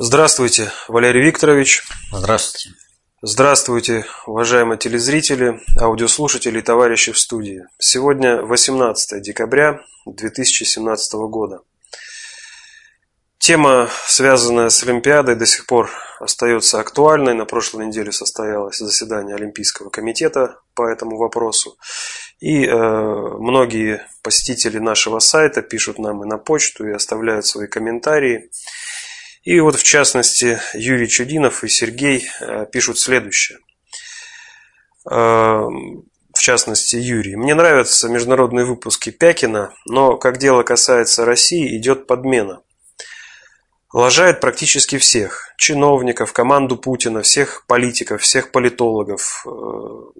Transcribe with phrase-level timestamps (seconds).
[0.00, 1.82] Здравствуйте, Валерий Викторович.
[2.12, 2.78] Здравствуйте.
[3.20, 7.64] Здравствуйте, уважаемые телезрители, аудиослушатели и товарищи в студии.
[7.80, 11.62] Сегодня 18 декабря 2017 года.
[13.38, 15.90] Тема, связанная с Олимпиадой, до сих пор
[16.20, 17.34] остается актуальной.
[17.34, 21.76] На прошлой неделе состоялось заседание Олимпийского комитета по этому вопросу.
[22.38, 28.48] И э, многие посетители нашего сайта пишут нам и на почту, и оставляют свои комментарии.
[29.48, 33.56] И вот в частности Юрий Чудинов и Сергей э, пишут следующее.
[35.10, 37.34] Э, в частности Юрий.
[37.34, 42.60] Мне нравятся международные выпуски Пякина, но как дело касается России, идет подмена.
[43.94, 45.54] Лажает практически всех.
[45.56, 49.46] Чиновников, команду Путина, всех политиков, всех политологов.
[49.46, 49.50] Э,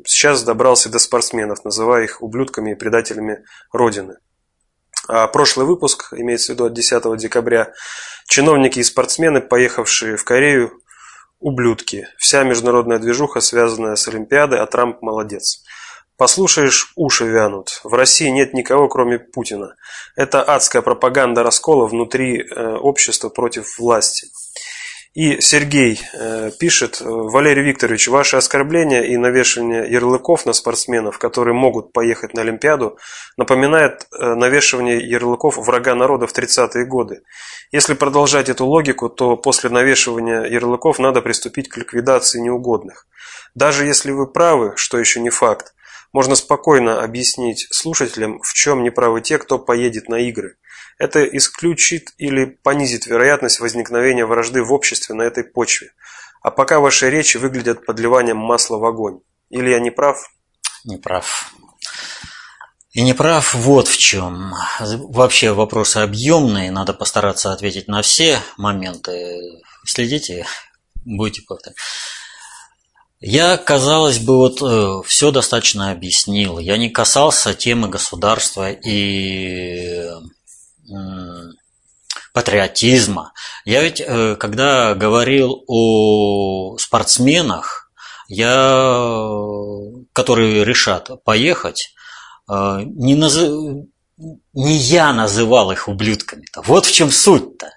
[0.07, 4.17] сейчас добрался до спортсменов, называя их ублюдками и предателями Родины.
[5.09, 7.73] А прошлый выпуск, имеется в виду от 10 декабря,
[8.27, 10.83] чиновники и спортсмены, поехавшие в Корею,
[11.41, 12.07] ублюдки.
[12.19, 15.63] Вся международная движуха, связанная с Олимпиадой, а Трамп молодец.
[16.19, 17.81] Послушаешь, уши вянут.
[17.85, 19.77] В России нет никого, кроме Путина.
[20.17, 24.27] Это адская пропаганда раскола внутри э, общества против власти.
[25.19, 31.93] И Сергей э, пишет, Валерий Викторович, ваши оскорбления и навешивание ярлыков на спортсменов, которые могут
[31.93, 32.99] поехать на Олимпиаду,
[33.37, 37.23] напоминает э, навешивание ярлыков врага народа в 30-е годы.
[37.73, 43.09] Если продолжать эту логику, то после навешивания ярлыков надо приступить к ликвидации неугодных.
[43.57, 45.75] Даже если вы правы, что еще не факт,
[46.13, 50.59] можно спокойно объяснить слушателям, в чем неправы те, кто поедет на игры–
[50.99, 55.93] это исключит или понизит вероятность возникновения вражды в обществе на этой почве.
[56.43, 59.21] А пока ваши речи выглядят подливанием масла в огонь.
[59.49, 60.31] Или я не прав?
[60.85, 61.53] Не прав.
[62.93, 64.55] И не прав вот в чем.
[64.81, 69.63] Вообще вопросы объемные, надо постараться ответить на все моменты.
[69.85, 70.47] Следите,
[71.05, 71.73] будете как-то.
[73.21, 76.59] Я, казалось бы, вот э, все достаточно объяснил.
[76.59, 80.09] Я не касался темы государства и
[82.33, 83.33] патриотизма.
[83.65, 87.91] Я ведь, э, когда говорил о спортсменах,
[88.29, 89.11] я,
[90.13, 91.95] которые решат поехать,
[92.49, 93.37] э, не, наз...
[93.37, 96.63] не я называл их ублюдками-то.
[96.63, 97.71] Вот в чем суть-то.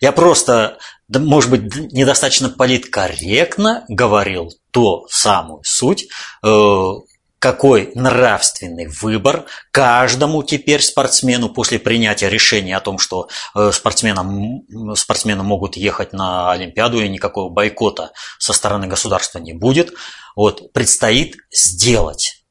[0.00, 0.78] Я просто,
[1.08, 6.08] может быть, недостаточно политкорректно говорил ту самую суть,
[6.42, 6.92] э,
[7.38, 14.64] какой нравственный выбор каждому теперь спортсмену после принятия решения о том, что э, спортсменам,
[14.94, 19.92] спортсмены могут ехать на Олимпиаду и никакого бойкота со стороны государства не будет,
[20.34, 22.42] вот, предстоит сделать.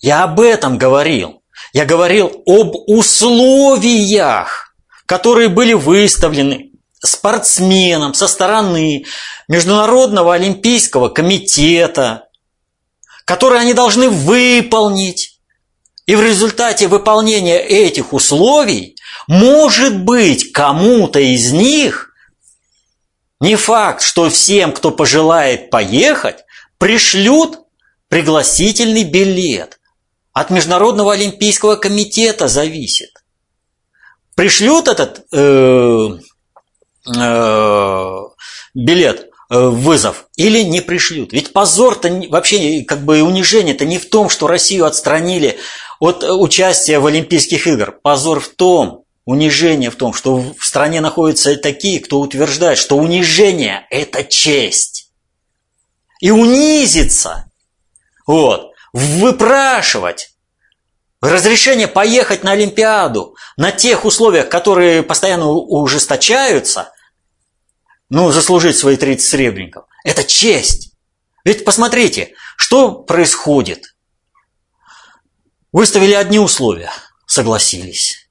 [0.00, 1.42] Я об этом говорил.
[1.72, 4.74] Я говорил об условиях,
[5.06, 6.72] которые были выставлены
[7.04, 9.04] спортсменам со стороны
[9.48, 12.28] Международного олимпийского комитета,
[13.24, 15.40] которые они должны выполнить.
[16.06, 18.96] И в результате выполнения этих условий,
[19.28, 22.12] может быть, кому-то из них,
[23.40, 26.44] не факт, что всем, кто пожелает поехать,
[26.78, 27.60] пришлют
[28.08, 29.80] пригласительный билет.
[30.32, 33.10] От Международного олимпийского комитета зависит.
[34.34, 36.08] Пришлют этот э,
[37.16, 38.18] э,
[38.74, 41.32] билет вызов или не пришлют.
[41.32, 45.58] Ведь позор-то вообще, как бы унижение-то не в том, что Россию отстранили
[46.00, 48.00] от э, участия в Олимпийских играх.
[48.00, 53.86] Позор в том, унижение в том, что в стране находятся такие, кто утверждает, что унижение–
[53.90, 55.10] это честь.
[56.20, 57.50] И унизиться,
[58.26, 60.30] вот, выпрашивать
[61.20, 66.90] разрешение поехать на Олимпиаду на тех условиях, которые постоянно ужесточаются–
[68.12, 69.86] ну, заслужить свои 30 сребреников.
[70.04, 70.92] Это честь.
[71.46, 73.94] Ведь посмотрите, что происходит.
[75.72, 76.90] Выставили одни условия,
[77.26, 78.28] согласились.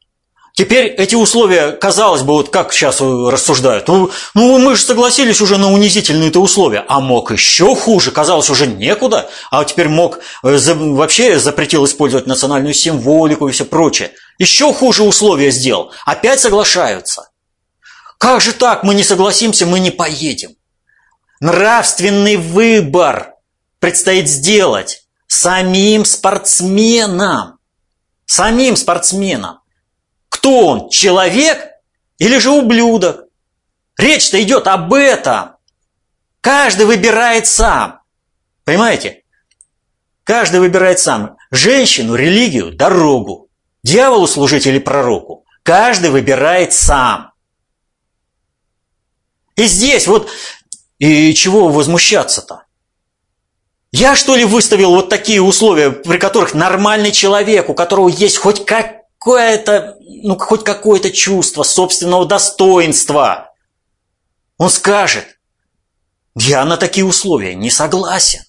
[0.54, 5.58] Теперь эти условия, казалось бы, вот как сейчас рассуждают, ну, ну мы же согласились уже
[5.58, 11.40] на унизительные-то условия, а мог еще хуже, казалось уже некуда, а теперь мог э, вообще
[11.40, 14.12] запретил использовать национальную символику и все прочее.
[14.38, 17.31] Еще хуже условия сделал, опять соглашаются.
[18.22, 18.84] Как же так?
[18.84, 20.56] Мы не согласимся, мы не поедем.
[21.40, 23.34] Нравственный выбор
[23.80, 27.58] предстоит сделать самим спортсменам.
[28.28, 29.62] Самим спортсменам.
[30.30, 30.90] Кто он?
[30.90, 31.72] Человек
[32.20, 33.26] или же ублюдок?
[33.98, 35.56] Речь-то идет об этом.
[36.42, 38.02] Каждый выбирает сам.
[38.66, 39.24] Понимаете?
[40.26, 41.38] Каждый выбирает сам.
[41.50, 43.50] Женщину, религию, дорогу.
[43.82, 45.44] Дьяволу служить или пророку.
[45.64, 47.31] Каждый выбирает сам.
[49.62, 50.28] И здесь вот,
[50.98, 52.64] и чего возмущаться-то?
[53.92, 58.66] Я что ли выставил вот такие условия, при которых нормальный человек, у которого есть хоть
[58.66, 63.54] какое-то, ну хоть какое-то чувство собственного достоинства,
[64.58, 65.38] он скажет,
[66.34, 68.42] я на такие условия не согласен.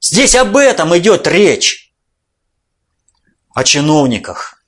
[0.00, 1.92] Здесь об этом идет речь.
[3.54, 4.64] О чиновниках.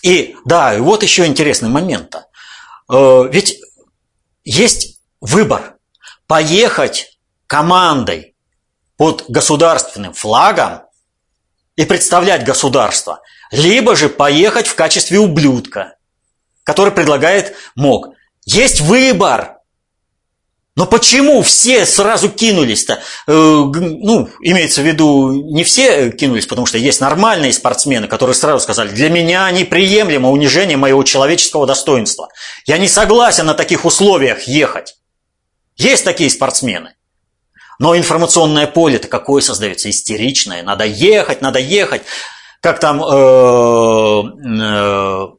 [0.00, 2.16] И да, и вот еще интересный момент.
[2.90, 3.60] Э, ведь
[4.44, 5.76] есть выбор.
[6.26, 8.34] Поехать командой
[8.96, 10.82] под государственным флагом
[11.76, 15.96] и представлять государство, либо же поехать в качестве ублюдка,
[16.64, 18.14] который предлагает МОК.
[18.44, 19.57] Есть выбор.
[20.78, 23.02] Но почему все сразу кинулись-то?
[23.26, 28.62] Э, ну, имеется в виду, не все кинулись, потому что есть нормальные спортсмены, которые сразу
[28.62, 32.28] сказали, для меня неприемлемо унижение моего человеческого достоинства.
[32.64, 34.94] Я не согласен на таких условиях ехать.
[35.76, 36.94] Есть такие спортсмены.
[37.80, 39.90] Но информационное поле-то какое создается?
[39.90, 40.62] Истеричное.
[40.62, 42.02] Надо ехать, надо ехать.
[42.60, 45.37] Как там э, э, Э,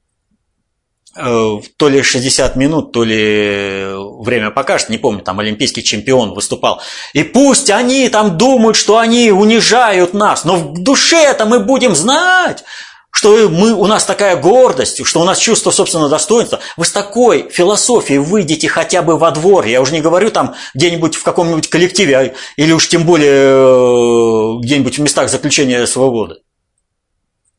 [1.20, 3.88] то ли 60 минут, то ли
[4.22, 6.82] время покажет, не помню, там олимпийский чемпион выступал.
[7.14, 12.64] И пусть они там думают, что они унижают нас, но в душе-то мы будем знать,
[13.12, 16.60] что мы, у нас такая гордость, что у нас чувство собственного достоинства.
[16.78, 19.66] Вы с такой философией выйдете хотя бы во двор.
[19.66, 24.60] Я уже не говорю там где-нибудь в каком-нибудь коллективе, а, или уж тем более э,
[24.62, 26.36] где-нибудь в местах заключения свободы.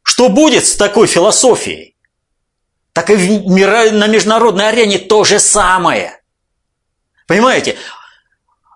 [0.03, 1.95] Что будет с такой философией?
[3.01, 3.41] Так и
[3.93, 6.21] на международной арене то же самое.
[7.27, 7.77] Понимаете?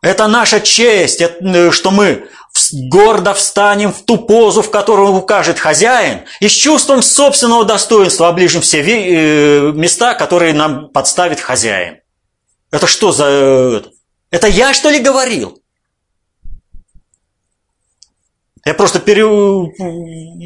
[0.01, 2.29] Это наша честь, э, что мы
[2.73, 8.63] гордо встанем в ту позу, в которую укажет хозяин, и с чувством собственного достоинства оближем
[8.63, 11.99] все э, места, которые нам подставит хозяин.
[12.71, 13.27] Это что за...
[13.29, 13.83] Э,
[14.31, 15.61] это я, что ли, говорил?
[18.65, 19.25] Я просто пере...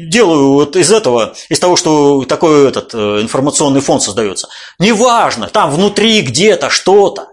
[0.09, 4.49] делаю вот из этого, из того, что такой этот э, информационный фонд создается.
[4.77, 7.29] Неважно, там внутри где-то что-то.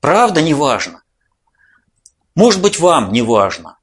[0.00, 1.02] Правда, неважно.
[2.36, 3.78] Может быть, вам не важно.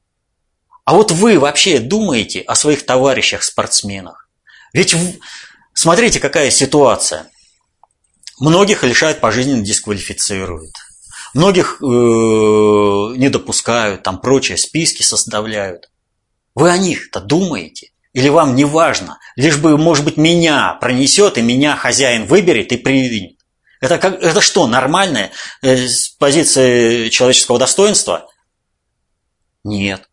[0.85, 4.29] А вот вы вообще думаете о своих товарищах-спортсменах?
[4.73, 4.95] Ведь
[5.73, 7.29] смотрите, какая ситуация.
[8.39, 10.73] Многих лишают пожизненно дисквалифицируют.
[11.33, 15.89] Многих э, не допускают, там прочие списки составляют.
[16.55, 17.91] Вы о них-то думаете?
[18.13, 19.19] Или вам не важно?
[19.35, 23.39] Лишь бы, может быть, меня пронесет, и меня хозяин выберет и приведет.
[23.81, 28.29] Это, как, это что, нормальная э, с позиции человеческого достоинства?
[29.63, 30.07] Нет.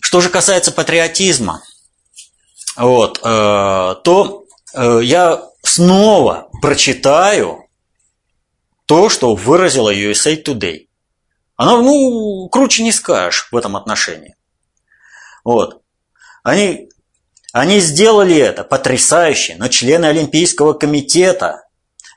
[0.00, 1.62] Что же касается патриотизма,
[2.76, 4.44] вот, э, то
[4.74, 7.66] э, я снова прочитаю
[8.86, 10.88] то, что выразила USA Today.
[11.56, 14.34] Оно, ну, круче не скажешь в этом отношении.
[15.44, 15.82] Вот.
[16.42, 16.88] Они,
[17.52, 21.64] они сделали это потрясающе, но члены Олимпийского комитета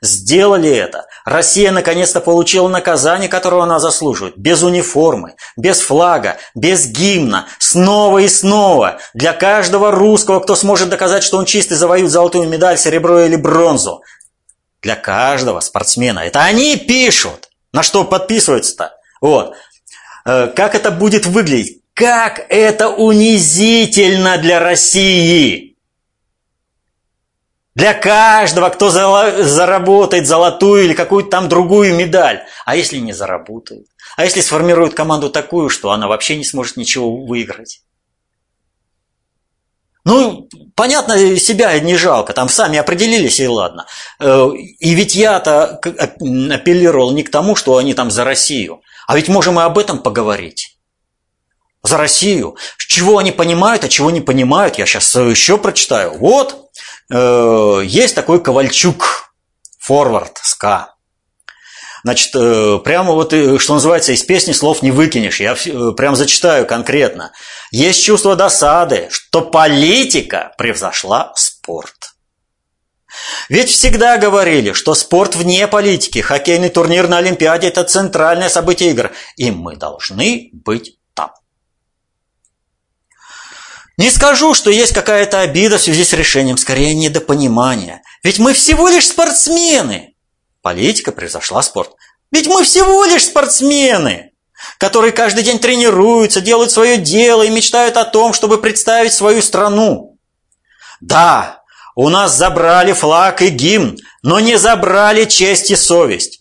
[0.04, 1.06] сделали это.
[1.24, 4.36] Россия наконец-то получила наказание, которого она заслуживает.
[4.36, 7.46] Без униформы, без флага, без гимна.
[7.58, 8.98] Снова и снова.
[9.14, 14.02] Для каждого русского, кто сможет доказать, что он чистый, завоюет золотую медаль, серебро или бронзу.
[14.82, 16.20] Для каждого спортсмена.
[16.20, 17.48] Это они пишут.
[17.72, 18.92] На что подписываются-то?
[19.20, 19.54] Вот.
[20.26, 21.83] Э, как это будет выглядеть?
[21.94, 25.76] Как это унизительно для России!
[27.76, 32.44] Для каждого, кто заработает золотую или какую-то там другую медаль.
[32.64, 33.86] А если не заработает?
[34.16, 37.82] А если сформирует команду такую, что она вообще не сможет ничего выиграть?
[40.04, 43.86] Ну, понятно, себя не жалко, там сами определились и ладно.
[44.20, 49.28] Э, и ведь я-то апеллировал не к тому, что они там за Россию, а ведь
[49.28, 50.74] можем и об этом поговорить
[51.84, 52.56] за Россию.
[52.78, 56.18] Чего они понимают, а чего не понимают, я сейчас еще прочитаю.
[56.18, 56.70] Вот,
[57.12, 59.32] э, есть такой Ковальчук,
[59.78, 60.94] форвард, СКА.
[62.04, 65.40] Значит, э, прямо вот, э, что называется, из песни слов не выкинешь.
[65.40, 67.32] Я э, прям зачитаю конкретно.
[67.70, 72.14] Есть чувство досады, что политика превзошла спорт.
[73.48, 79.12] Ведь всегда говорили, что спорт вне политики, хоккейный турнир на Олимпиаде– это центральное событие игр,
[79.36, 80.98] и мы должны быть
[83.96, 88.02] не скажу, что есть какая-то обида в связи с решением, скорее недопонимание.
[88.22, 90.14] Ведь мы всего лишь спортсмены.
[90.62, 91.92] Политика превзошла спорт.
[92.32, 94.32] Ведь мы всего лишь спортсмены,
[94.78, 100.18] которые каждый день тренируются, делают свое дело и мечтают о том, чтобы представить свою страну.
[101.00, 101.60] Да,
[101.96, 106.40] У нас забрали флаг и гимн, но не забрали честь и совесть.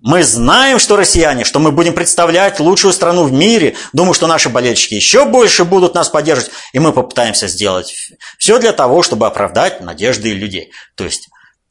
[0.00, 3.76] Мы знаем, что россияне, что мы будем представлять лучшую страну в мире.
[3.92, 6.52] Думаю, что наши болельщики еще больше будут нас поддерживать.
[6.72, 7.94] И мы попытаемся сделать
[8.38, 10.72] все для того, чтобы оправдать надежды людей.
[10.94, 11.28] То есть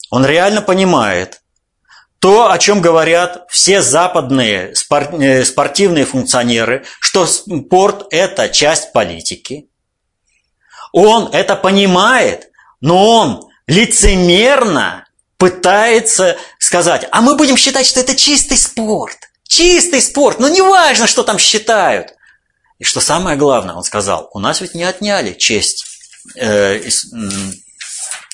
[0.10, 1.42] он реально понимает
[2.20, 9.70] то, о чем говорят все западные э, спортивные функционеры, что спорт– это часть политики.
[10.92, 12.50] Он это понимает,
[12.80, 15.08] но он лицемерно
[15.42, 19.18] пытается сказать, а мы будем считать, что это чистый спорт.
[19.48, 22.14] Чистый спорт, но не важно, что там считают.
[22.78, 25.84] И что самое главное, он сказал, у нас ведь не отняли честь,
[26.36, 26.92] э, и,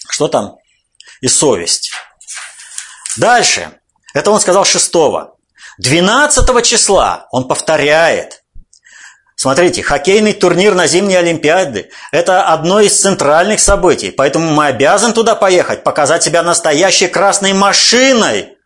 [0.10, 0.58] что там,
[1.22, 1.94] и совесть.
[3.16, 3.80] Дальше,
[4.14, 4.92] это он сказал 6
[5.78, 8.44] 12 числа он повторяет,
[9.40, 15.36] Смотрите, хоккейный турнир на зимние Олимпиады– это одно из центральных событий, поэтому мы обязаны туда
[15.36, 18.58] поехать, показать себя настоящей красной машиной.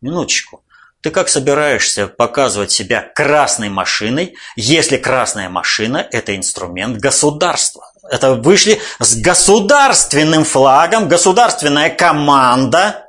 [0.00, 0.64] Минуточку.
[1.00, 7.84] Ты как собираешься показывать себя красной машиной, если красная машина– это инструмент государства?
[8.10, 13.06] Это вышли с государственным флагом, государственная команда.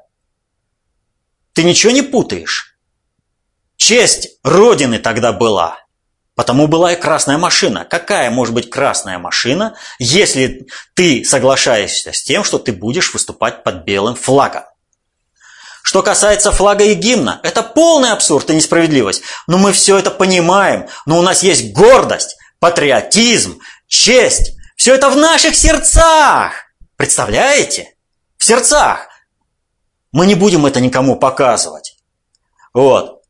[1.54, 2.78] Ты ничего не путаешь?
[3.76, 5.80] Честь Родины тогда была–
[6.42, 7.86] Потому была и красная машина.
[7.86, 13.84] Какая может быть красная машина, если ты соглашаешься с тем, что ты будешь выступать под
[13.84, 14.64] белым флагом?
[15.84, 19.22] Что касается флага и гимна, это полный абсурд и несправедливость.
[19.46, 20.88] Но мы все это понимаем.
[21.06, 24.54] Но у нас есть гордость, патриотизм, честь.
[24.76, 26.54] Все это в наших сердцах.
[26.96, 27.94] Представляете?
[28.38, 29.10] В сердцах.
[30.12, 31.98] Мы не будем это никому показывать.
[32.74, 33.21] Вот.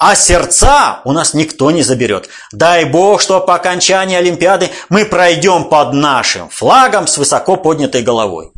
[0.00, 2.30] А сердца у нас никто не заберет.
[2.52, 8.50] Дай Бог, что по окончании Олимпиады мы пройдем под нашим флагом с высоко поднятой головой.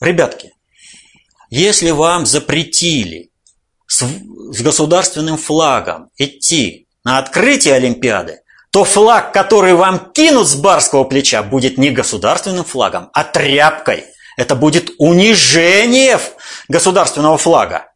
[0.00, 0.52] Ребятки,
[1.50, 3.32] если вам запретили
[3.88, 4.04] с,
[4.52, 11.42] с государственным флагом идти на открытие Олимпиады, то флаг, который вам кинут с барского плеча,
[11.42, 14.04] будет не государственным флагом, а тряпкой.
[14.36, 16.20] Это будет унижение
[16.68, 17.87] государственного флага.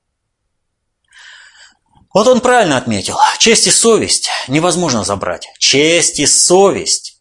[2.12, 3.16] Вот он правильно отметил.
[3.38, 5.48] Честь и совесть невозможно забрать.
[5.58, 7.20] Честь и совесть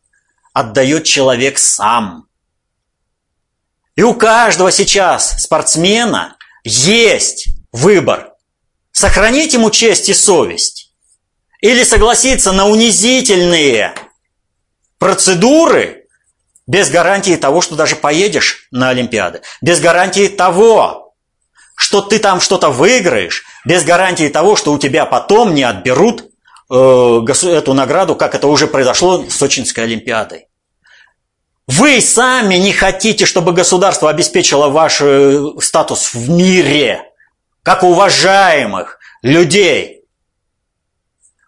[0.53, 2.27] отдает человек сам.
[3.95, 8.33] И у каждого сейчас спортсмена есть выбор.
[8.91, 10.93] Сохранить ему честь и совесть
[11.61, 13.93] или согласиться на унизительные
[14.97, 16.07] процедуры
[16.67, 21.10] без гарантии того, что даже поедешь на Олимпиады, без гарантии того,
[21.91, 26.23] что ты там что-то выиграешь, без гарантии того, что у тебя потом не отберут
[26.71, 30.47] э, эту награду, как это уже произошло с Сочинской Олимпиадой.
[31.67, 37.03] Вы сами не хотите, чтобы государство обеспечило ваш э, статус в мире,
[37.61, 40.05] как уважаемых людей.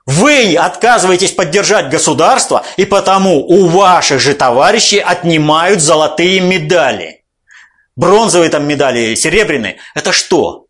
[0.06, 7.13] Вы отказываетесь поддержать государство, и потому у ваших же товарищей отнимают золотые медали.
[7.96, 9.78] Бронзовые там медали, серебряные.
[9.94, 10.66] Это что?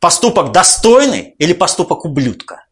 [0.00, 2.64] Поступок достойный или поступок ублюдка?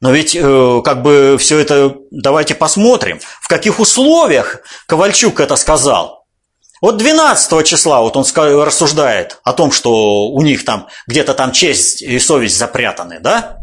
[0.00, 6.26] Но ведь э, как бы все это, давайте посмотрим, в каких условиях Ковальчук это сказал.
[6.82, 8.24] Вот 12 числа вот он
[8.62, 13.56] рассуждает о том, что у них там где-то там честь и совесть запрятаны, да?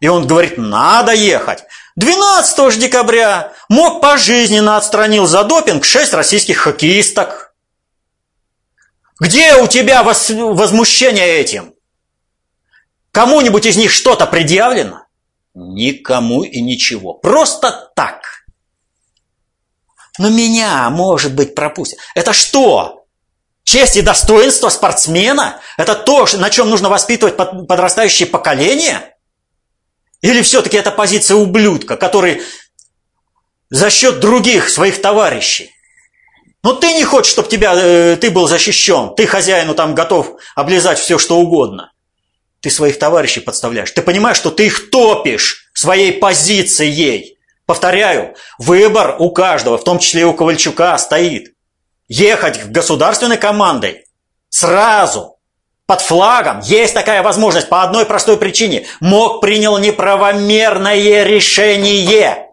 [0.00, 1.62] И он говорит, надо ехать.
[1.98, 7.52] 12 декабря МОК пожизненно отстранил за допинг 6 российских хоккеисток.
[9.18, 11.74] Где у тебя возмущение этим?
[13.10, 15.06] Кому-нибудь из них что-то предъявлено?
[15.54, 17.14] Никому и ничего.
[17.14, 18.44] Просто так.
[20.20, 21.98] Но меня, может быть, пропустят.
[22.14, 23.06] Это что?
[23.64, 25.60] Честь и достоинство спортсмена?
[25.76, 29.16] Это то, на чем нужно воспитывать подрастающее поколение?
[30.20, 32.42] Или все-таки это позиция ублюдка, который
[33.70, 35.72] за счет других своих товарищей
[36.62, 39.14] но ты не хочешь, чтобы тебя, э, ты был защищен.
[39.14, 41.92] Ты хозяину там готов облизать все, что угодно.
[42.60, 43.90] Ты своих товарищей подставляешь.
[43.92, 47.38] Ты понимаешь, что ты их топишь своей позицией.
[47.64, 51.54] Повторяю, выбор у каждого, в том числе и у Ковальчука, стоит.
[52.08, 54.06] Ехать государственной командой
[54.48, 55.37] сразу,
[55.88, 56.60] под флагом.
[56.60, 58.86] Есть такая возможность по одной простой причине.
[59.00, 62.46] МОК принял неправомерное решение.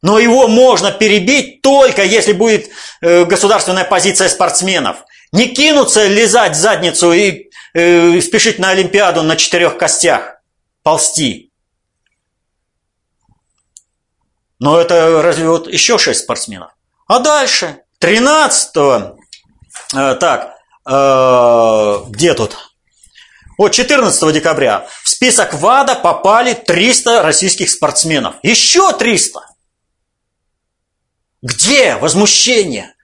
[0.00, 2.70] Но его можно перебить только если будет
[3.02, 5.04] э, государственная позиция спортсменов.
[5.32, 10.40] Не кинуться лизать задницу и э, спешить на Олимпиаду на четырех костях,
[10.82, 11.50] ползти.
[14.60, 16.70] Но это разве вот еще шесть спортсменов?
[17.06, 20.53] А дальше, 13 э, так,
[20.86, 22.56] э, где тут?
[23.56, 28.36] Вот 14 декабря в список ВАДА попали 300 российских спортсменов.
[28.42, 29.40] Еще 300!
[31.42, 32.94] Где возмущение?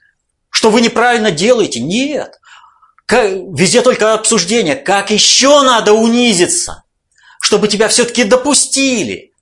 [0.49, 1.81] Что вы неправильно делаете?
[1.81, 2.41] Нет.
[3.09, 4.77] Везде только обсуждение.
[4.77, 6.85] Как еще надо унизиться,
[7.41, 9.33] чтобы тебя все-таки допустили?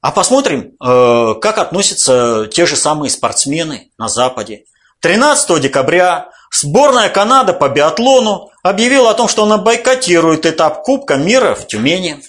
[0.00, 4.64] А посмотрим, э, как относятся те же самые спортсмены на Западе.
[5.00, 11.54] 13 декабря сборная Канады по биатлону объявила о том, что она бойкотирует этап Кубка мира
[11.54, 12.22] в Тюмени.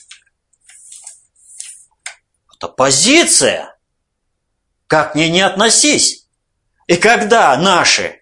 [2.55, 3.75] Это позиция.
[4.87, 6.27] Как к ней не относись.
[6.87, 8.21] И когда наши,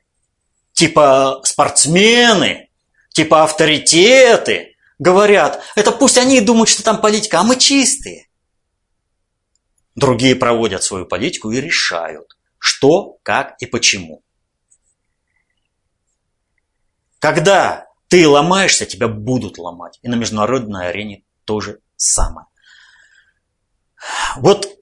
[0.74, 2.70] типа спортсмены,
[3.10, 8.30] типа авторитеты, говорят, это пусть они думают, что там политика, а мы чистые.
[9.96, 14.24] Другие проводят свою политику и решают, что, как и почему.
[17.20, 20.00] Когда ты ломаешься, тебя будут ломать.
[20.02, 22.48] И на международной арене тоже самое.
[24.38, 24.80] Вот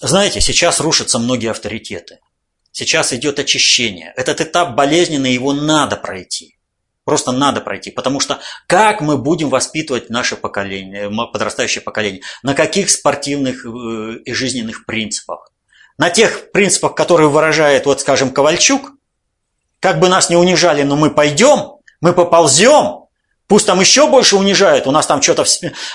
[0.00, 2.20] знаете, сейчас рушатся многие авторитеты.
[2.70, 4.12] Сейчас идет очищение.
[4.16, 6.58] Этот этап болезненный, его надо пройти.
[7.04, 7.90] Просто надо пройти.
[7.90, 12.20] Потому что как мы будем воспитывать наше поколение, подрастающее поколение?
[12.42, 15.50] На каких спортивных э, и жизненных принципах?
[15.96, 18.92] На тех принципах, которые выражает, вот скажем, Ковальчук,
[19.86, 23.06] как бы нас не унижали, но мы пойдем, мы поползем,
[23.46, 25.44] пусть там еще больше унижают, у нас там что-то...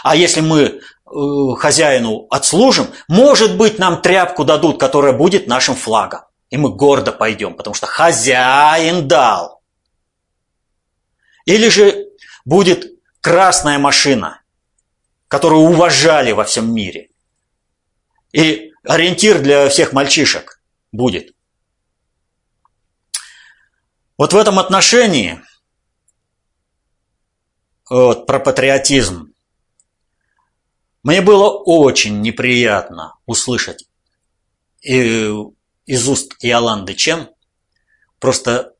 [0.03, 0.79] А если мы
[1.13, 6.21] Э, хозяину отслужим, может быть, нам тряпку дадут, которая будет нашим флагом.
[6.49, 9.61] И мы гордо пойдем, потому что хозяин дал.
[11.45, 12.07] Или же
[12.45, 14.41] будет красная машина,
[15.27, 17.09] которую уважали во всем мире.
[18.31, 20.61] И ориентир для всех мальчишек
[20.93, 21.33] будет.
[24.21, 25.41] Вот в этом отношении,
[27.89, 29.33] вот, про патриотизм,
[31.01, 33.87] мне было очень неприятно услышать
[34.83, 37.31] из уст Иоланды Чен
[38.19, 38.75] просто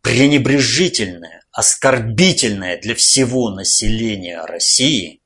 [0.00, 5.20] пренебрежительное, оскорбительное для всего населения России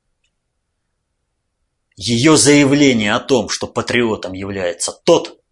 [1.95, 5.42] ее заявление о том, что патриотом является тот,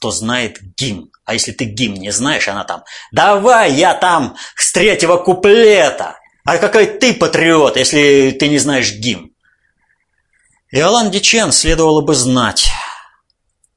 [0.00, 1.10] кто знает гимн.
[1.26, 6.56] А если ты гимн не знаешь, она там «Давай я там с третьего куплета!» А
[6.56, 9.30] какой ты патриот, если ты не знаешь гимн?
[10.70, 12.70] Иолан Дичен следовало бы знать,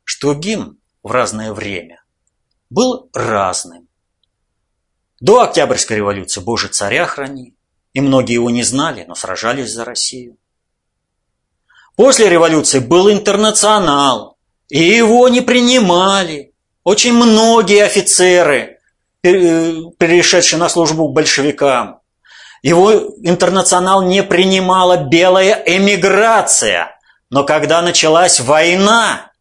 [0.05, 2.01] что гимн в разное время
[2.69, 3.89] был разным.
[5.19, 7.53] До Октябрьской революции «Боже, царя храни»,
[7.91, 10.38] и многие его не знали, но сражались за Россию.
[11.97, 14.32] После революции был интернационал,
[14.73, 16.51] и его не принимали.
[16.83, 18.79] Очень многие офицеры,
[19.21, 22.01] перешедшие на службу к большевикам,
[22.63, 26.99] его интернационал не принимала белая эмиграция.
[27.29, 29.31] Но когда началась война,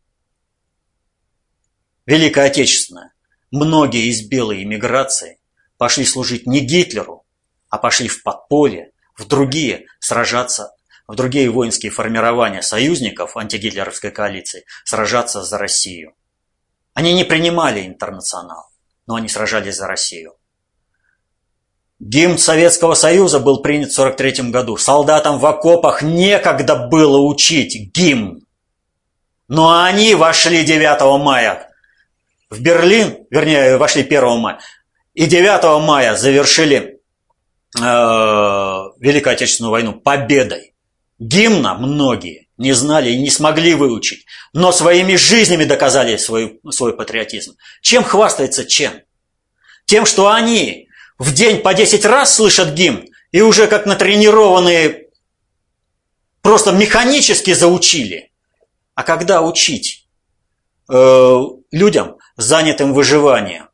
[2.05, 3.15] Великая Отечественная,
[3.51, 5.39] многие из белой эмиграции
[5.79, 7.25] пошли служить не Гитлеру,
[7.71, 10.75] а пошли в подполье, в другие сражаться,
[11.07, 16.15] в другие воинские формирования союзников антигитлеровской коалиции, сражаться за Россию.
[16.95, 18.71] Они не принимали интернационал,
[19.07, 20.35] но они сражались за Россию.
[22.01, 24.77] Гимн Советского Союза был принят в 1943 году.
[24.77, 28.45] Солдатам в окопах некогда было учить гимн.
[29.47, 31.69] Но они вошли 9 мая
[32.53, 34.59] в Берлин, вернее, вошли 1 мая,
[35.15, 37.01] и 9 мая завершили
[37.79, 40.72] э, Великую Отечественную войну победой.
[41.23, 47.57] Гимна многие не знали и не смогли выучить, но своими жизнями доказали свой, свой патриотизм.
[47.81, 49.05] Чем хвастается Чен?
[49.85, 55.11] Тем, что они в день по 10 раз слышат гимн и уже как натренированные
[56.41, 58.33] просто механически заучили.
[58.97, 60.09] А когда учить
[60.89, 61.39] э,
[61.71, 63.69] людям, занятым выживанием?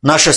[0.00, 0.30] Наши,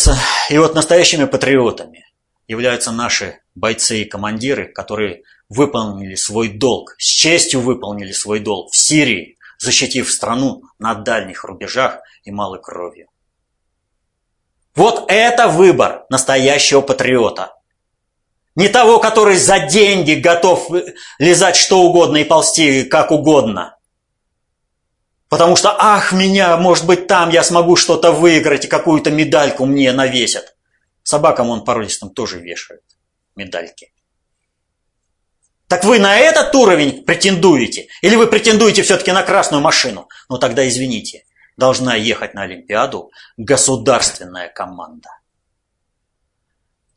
[0.49, 2.08] и вот настоящими патриотами
[2.49, 8.77] являются наши бойцы и командиры, которые выполнили свой долг, с честью выполнили свой долг в
[8.77, 13.07] Сирии, защитив страну на дальних рубежах и малой кровью.
[14.75, 17.53] Вот это выбор настоящего патриота.
[18.55, 20.69] Не того, который за деньги готов
[21.19, 23.77] лизать что угодно и ползти как угодно.
[25.29, 29.91] Потому что, ах, меня, может быть, там я смогу что-то выиграть и какую-то медальку мне
[29.91, 30.55] навесят.
[31.09, 32.83] Собакам он породистым тоже вешает
[33.35, 33.91] медальки.
[35.67, 37.87] Так вы на этот уровень претендуете?
[38.03, 40.07] Или вы претендуете все-таки на красную машину?
[40.29, 41.25] Ну тогда извините,
[41.57, 45.09] должна ехать на Олимпиаду государственная команда.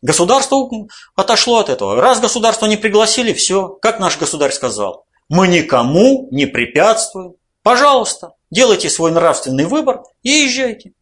[0.03, 0.69] Государство
[1.15, 1.99] отошло от этого.
[1.99, 3.69] Раз государство не пригласили, все.
[3.81, 7.37] Как наш государь сказал, мы никому не препятствуем.
[7.63, 10.93] Пожалуйста, делайте свой нравственный выбор и езжайте.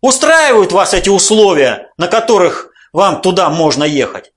[0.00, 4.32] Устраивают вас эти условия, на которых вам туда можно ехать.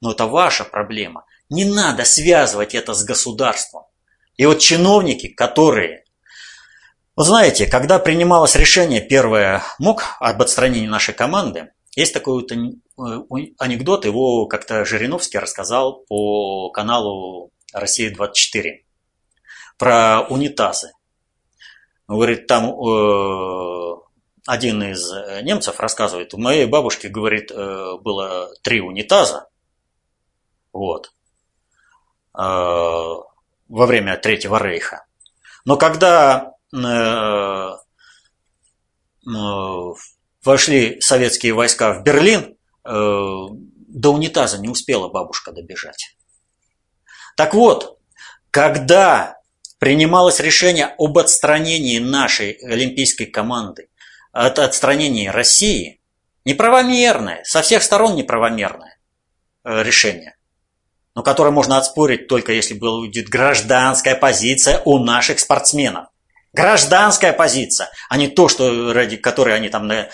[0.00, 1.24] Но это ваша проблема.
[1.48, 3.84] Не надо связывать это с государством.
[4.36, 6.04] И вот чиновники, которые...
[7.16, 12.52] Вы знаете, когда принималось решение первое МОК об отстранении нашей команды, есть такой вот
[13.58, 18.84] анекдот, его как-то Жириновский рассказал по каналу «Россия-24»
[19.76, 20.92] про унитазы.
[22.06, 23.94] Говорит, там э,
[24.46, 25.10] один из
[25.42, 29.48] немцев рассказывает, у моей бабушки, говорит, э, было три унитаза,
[30.72, 31.12] вот,
[32.34, 35.06] э, во время Третьего Рейха.
[35.64, 37.70] Но когда э, э,
[40.44, 46.16] вошли советские войска в Берлин, э, до унитаза не успела бабушка добежать.
[47.36, 47.98] Так вот,
[48.50, 49.38] когда
[49.78, 53.89] принималось решение об отстранении нашей олимпийской команды
[54.32, 56.00] от отстранения России,
[56.44, 58.98] неправомерное, со всех сторон неправомерное
[59.64, 60.36] э, решение,
[61.14, 66.06] но которое можно отспорить только если будет гражданская позиция у наших спортсменов.
[66.52, 70.08] Гражданская позиция, а не то, что, ради которой они там на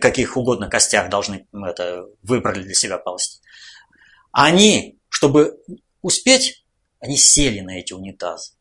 [0.00, 3.40] каких угодно костях должны это, выбрали для себя полости.
[4.32, 5.58] Они, чтобы
[6.00, 6.64] успеть,
[6.98, 8.52] они сели на эти унитазы.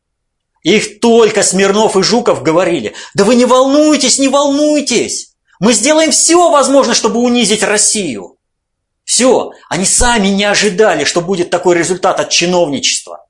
[0.64, 6.50] Их только Смирнов и Жуков говорили, да вы не волнуйтесь, не волнуйтесь, мы сделаем все
[6.50, 8.38] возможное, чтобы унизить Россию.
[9.04, 13.26] Все, они сами не ожидали, что будет такой результат от чиновничества.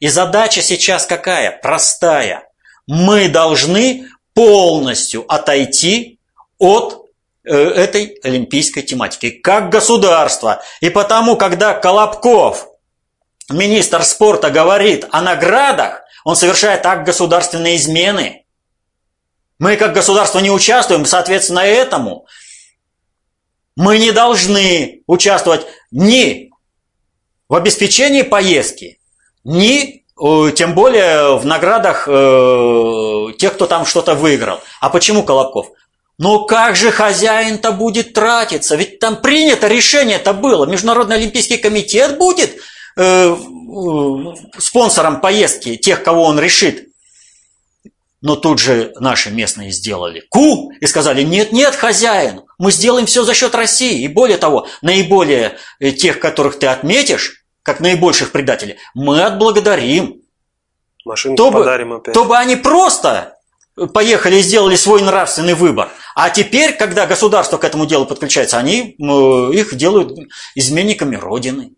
[0.00, 1.58] И задача сейчас какая?
[1.62, 2.48] Простая.
[2.86, 6.18] Мы должны полностью отойти
[6.58, 7.06] от
[7.44, 10.62] э, этой олимпийской тематики, как государство.
[10.80, 12.68] И потому, когда Колобков,
[13.50, 18.44] министр спорта, говорит о наградах, он совершает акт государственной измены.
[19.58, 22.26] Мы как государство не участвуем, соответственно, этому
[23.76, 26.50] мы не должны участвовать ни
[27.48, 29.00] в обеспечении поездки,
[29.44, 34.60] ни э, тем более в наградах э, тех, кто там что-то выиграл.
[34.80, 35.68] А почему Колобков?
[36.18, 38.76] Но как же хозяин-то будет тратиться?
[38.76, 40.66] Ведь там принято решение-то было.
[40.66, 42.60] Международный олимпийский комитет будет
[42.96, 43.36] э,
[44.58, 46.88] спонсором поездки тех, кого он решит.
[48.22, 53.32] Но тут же наши местные сделали ку и сказали, нет-нет, хозяин, мы сделаем все за
[53.32, 54.02] счет России.
[54.02, 60.20] И более того, наиболее э, тех, которых ты отметишь, как наибольших предателей, мы отблагодарим.
[61.04, 62.14] Машинку то подарим бы, опять.
[62.14, 63.36] То бы они просто
[63.94, 65.90] поехали и сделали свой нравственный выбор.
[66.14, 70.18] А теперь, когда государство к этому делу подключается, они их делают
[70.54, 71.72] изменниками Родины.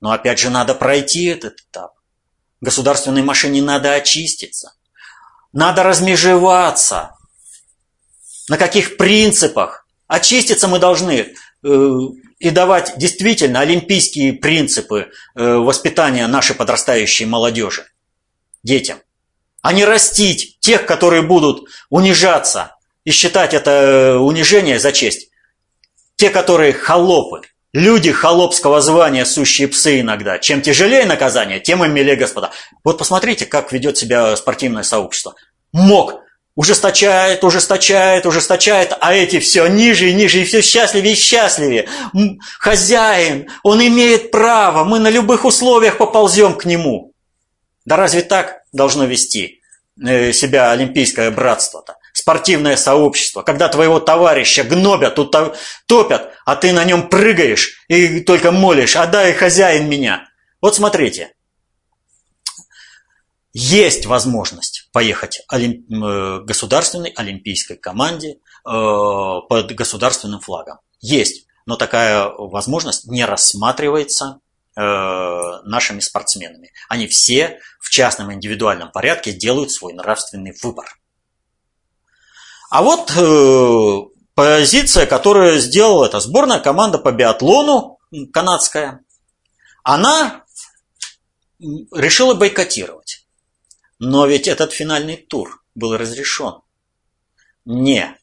[0.00, 1.92] Но опять же надо пройти этот этап.
[2.60, 4.74] Государственной машине надо очиститься.
[5.52, 7.12] Надо размежеваться.
[8.48, 9.86] На каких принципах?
[10.06, 11.98] Очиститься мы должны э,
[12.38, 17.86] и давать действительно олимпийские принципы э, воспитания нашей подрастающей молодежи,
[18.62, 18.98] детям.
[19.62, 25.30] А не растить тех, которые будут унижаться и считать это э, унижение за честь.
[26.16, 27.42] Те, которые холопы,
[27.76, 30.38] Люди холопского звания, сущие псы иногда.
[30.38, 32.50] Чем тяжелее наказание, тем им милее господа.
[32.82, 35.34] Вот посмотрите, как ведет себя спортивное сообщество.
[35.72, 36.14] МОК
[36.54, 41.86] ужесточает, ужесточает, ужесточает, а эти все ниже и ниже, и все счастливее и счастливее.
[42.60, 47.12] Хозяин, он имеет право, мы на любых условиях поползем к нему.
[47.84, 49.60] Да разве так должно вести
[50.02, 51.96] э, себя олимпийское братство-то?
[52.16, 55.18] Спортивное сообщество, когда твоего товарища гнобят,
[55.86, 60.26] топят, а ты на нем прыгаешь и только молишь, отдай хозяин меня.
[60.62, 61.34] Вот смотрите,
[63.52, 65.92] есть возможность поехать олимп...
[65.92, 70.78] Э, государственной олимпийской команде э, под государственным флагом.
[71.00, 74.40] Есть, но такая возможность не рассматривается
[74.74, 76.72] э, нашими спортсменами.
[76.88, 80.86] Они все в частном индивидуальном порядке делают свой нравственный выбор.
[82.70, 87.98] А вот э, позиция, которую сделала эта сборная команда по биатлону
[88.32, 89.04] канадская,
[89.82, 90.44] она
[91.58, 93.26] решила бойкотировать.
[93.98, 96.60] Но ведь этот финальный тур был разрешен
[97.64, 98.16] не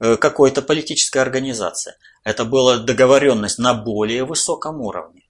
[0.00, 1.94] э, какой-то политической организации.
[2.24, 5.22] Это была договоренность на более высоком уровне.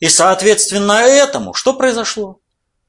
[0.00, 2.40] И соответственно этому что произошло?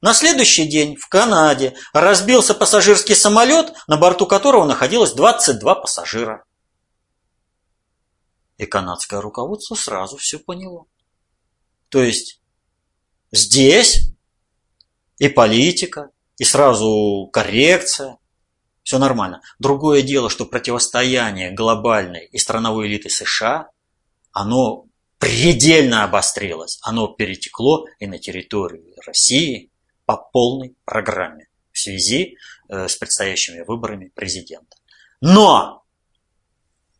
[0.06, 6.44] На следующий день в Канаде разбился пассажирский самолет, на борту которого находилось 22 пассажира.
[8.56, 10.84] И канадское руководство сразу все поняло.
[11.88, 12.40] То есть
[13.32, 14.12] здесь
[15.18, 18.18] и политика, и сразу коррекция,
[18.84, 19.40] все нормально.
[19.58, 23.70] Другое дело, что противостояние глобальной и страновой элиты США,
[24.30, 24.84] оно
[25.18, 26.78] предельно обострилось.
[26.82, 29.72] Оно перетекло и на территорию России
[30.06, 32.38] по полной программе в связи
[32.68, 34.76] э, с предстоящими выборами президента.
[35.20, 35.84] Но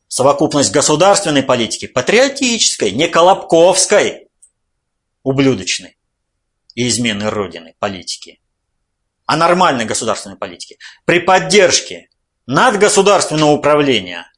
[0.08, 4.28] совокупность государственной политики, патриотической, не колобковской,
[5.22, 5.96] ублюдочной
[6.74, 8.40] и измены Родины политики,
[9.24, 12.10] а нормальной государственной политики, при поддержке
[12.46, 14.30] надгосударственного управления,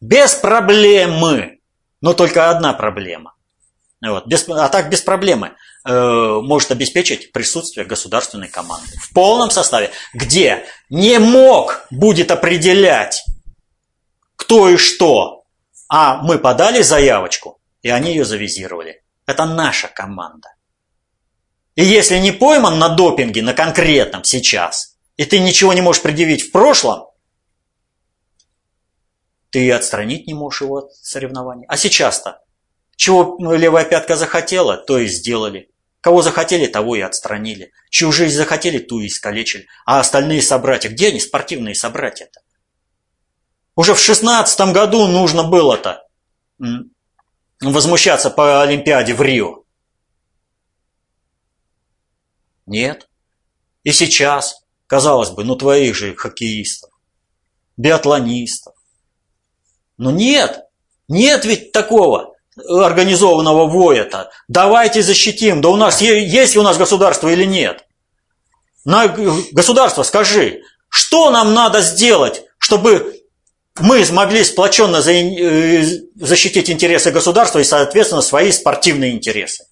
[0.00, 1.60] без проблемы,
[2.00, 3.34] но только одна проблема.
[4.00, 9.90] Вот, без, а так без проблемы э, может обеспечить присутствие государственной команды в полном составе,
[10.14, 13.24] где не мог будет определять,
[14.36, 15.44] кто и что,
[15.88, 19.02] а мы подали заявочку, и они ее завизировали.
[19.26, 20.48] Это наша команда.
[21.74, 26.42] И если не пойман на допинге, на конкретном сейчас, и ты ничего не можешь предъявить
[26.42, 27.06] в прошлом,
[29.50, 31.66] ты отстранить не можешь его от соревнований.
[31.68, 32.40] А сейчас-то?
[32.98, 35.70] Чего левая пятка захотела, то и сделали.
[36.00, 37.70] Кого захотели, того и отстранили.
[37.90, 39.68] Чью жизнь захотели, ту и искалечили.
[39.86, 42.40] А остальные собратья, где они, спортивные собратья-то?
[43.76, 46.08] Уже в шестнадцатом году нужно было-то
[47.60, 49.62] возмущаться по Олимпиаде в Рио.
[52.66, 53.08] Нет.
[53.84, 56.90] И сейчас, казалось бы, ну твоих же хоккеистов,
[57.76, 58.74] биатлонистов.
[59.98, 60.64] Но нет,
[61.06, 62.34] нет ведь такого
[62.68, 64.30] организованного воя-то.
[64.48, 65.60] Давайте защитим.
[65.60, 67.84] Да у нас есть у нас государство или нет?
[68.84, 73.20] На государство скажи, что нам надо сделать, чтобы
[73.80, 75.84] мы смогли сплоченно э,
[76.16, 79.64] защитить интересы государства и, соответственно, свои спортивные интересы?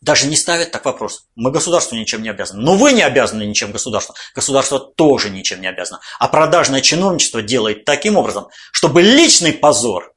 [0.00, 1.26] даже не ставят так вопрос.
[1.34, 2.62] Мы государству ничем не обязаны.
[2.62, 4.14] Но вы не обязаны ничем государству.
[4.34, 6.00] Государство тоже ничем не обязано.
[6.18, 10.14] А продажное чиновничество делает таким образом, чтобы личный позор,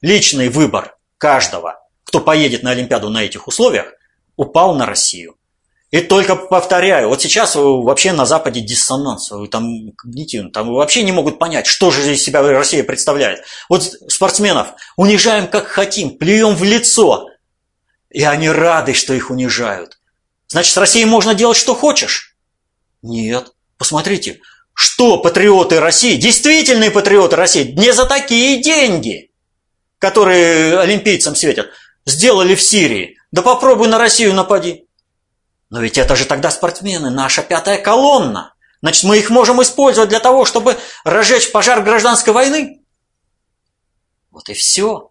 [0.00, 3.86] личный выбор каждого, кто поедет на Олимпиаду на этих условиях,
[4.36, 5.36] упал на Россию.
[5.90, 11.38] И только повторяю, вот сейчас вообще на Западе диссонанс, там когнитивно, там вообще не могут
[11.38, 13.42] понять, что же из себя Россия представляет.
[13.70, 17.30] Вот спортсменов унижаем как хотим, плюем в лицо,
[18.10, 19.98] и они рады, что их унижают.
[20.48, 22.36] Значит, с Россией можно делать, что хочешь?
[23.00, 23.54] Нет.
[23.78, 24.40] Посмотрите,
[24.74, 29.30] что патриоты России, действительные патриоты России, не за такие деньги,
[30.04, 31.70] которые олимпийцам светят,
[32.04, 33.16] сделали в Сирии.
[33.32, 34.84] Да попробуй на Россию напади.
[35.70, 38.52] Но ведь это же тогда спортсмены, наша пятая колонна.
[38.82, 42.82] Значит, мы их можем использовать для того, чтобы разжечь пожар гражданской войны?
[44.30, 45.10] Вот и все.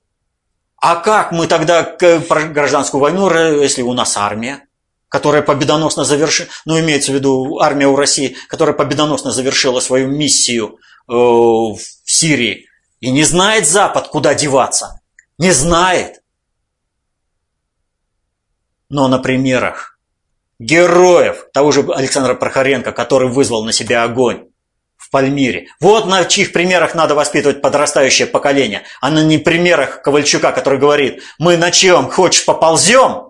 [0.78, 4.68] А как мы тогда гражданскую войну, если у нас армия,
[5.10, 10.78] которая победоносно завершила, ну имеется в виду армия у России, которая победоносно завершила свою миссию
[11.10, 12.68] э, в Сирии,
[13.04, 15.02] и не знает Запад, куда деваться.
[15.38, 16.22] Не знает.
[18.88, 20.00] Но на примерах
[20.58, 24.46] героев того же Александра Прохоренко, который вызвал на себя огонь,
[24.96, 25.68] в Пальмире.
[25.82, 31.24] Вот на чьих примерах надо воспитывать подрастающее поколение, а на не примерах Ковальчука, который говорит,
[31.38, 33.28] мы на чем хочешь поползем,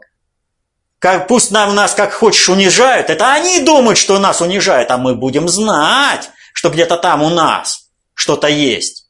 [0.99, 5.15] как, пусть нам нас как хочешь унижают, это они думают, что нас унижают, а мы
[5.15, 9.02] будем знать, что где-то там у нас что-то есть.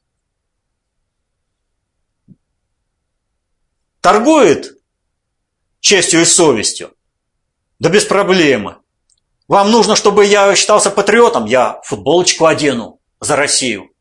[4.04, 4.78] Торгует
[5.80, 6.94] честью и совестью?
[7.80, 8.80] Да без проблемы.
[9.48, 11.46] Вам нужно, чтобы я считался патриотом?
[11.46, 13.92] Я футболочку одену за Россию.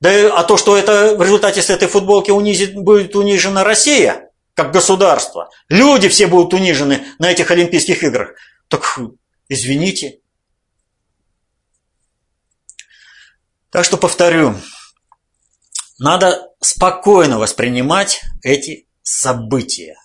[0.00, 4.72] Да а то, что это в результате с этой футболки унизит, будет унижена Россия, как
[4.72, 8.30] государство, люди все будут унижены на этих Олимпийских играх,
[8.68, 8.98] так
[9.50, 10.20] извините.
[13.68, 14.54] Так что повторю,
[15.98, 19.96] надо спокойно воспринимать эти события.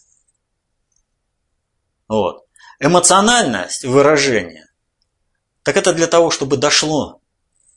[2.08, 2.46] Вот.
[2.80, 4.68] Эмоциональность выражения,
[5.64, 7.22] так это для того, чтобы дошло,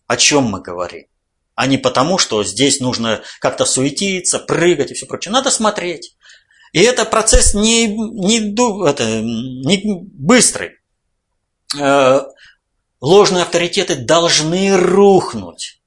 [0.06, 1.06] о чем мы говорим.
[1.54, 5.32] А не потому, что здесь нужно как-то суетиться, прыгать и все прочее.
[5.32, 6.16] Надо смотреть.
[6.72, 8.52] И это процесс не, не,
[8.88, 10.78] это, не быстрый.
[11.78, 12.20] Э,
[13.00, 15.80] ложные авторитеты должны рухнуть.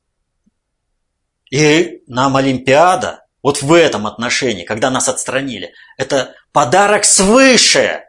[1.51, 8.05] И нам Олимпиада вот в этом отношении, когда нас отстранили, это подарок свыше.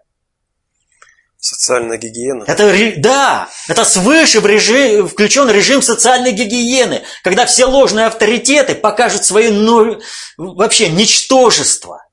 [1.39, 2.45] Социальная гигиена.
[2.47, 9.25] Это, да, это свыше в режим, включен режим социальной гигиены, когда все ложные авторитеты покажут
[9.25, 9.99] свое ну,
[10.37, 12.05] вообще ничтожество.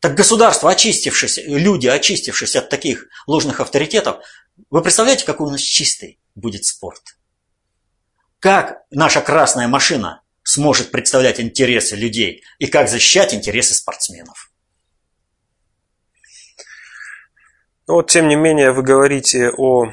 [0.00, 4.24] Так государство, очистившись, люди, очистившись от таких ложных авторитетов,
[4.68, 7.16] вы представляете, какой у нас чистый будет спорт?
[8.40, 14.50] Как наша красная машина сможет представлять интересы людей и как защищать интересы спортсменов?
[17.86, 19.92] Но вот, тем не менее, вы говорите о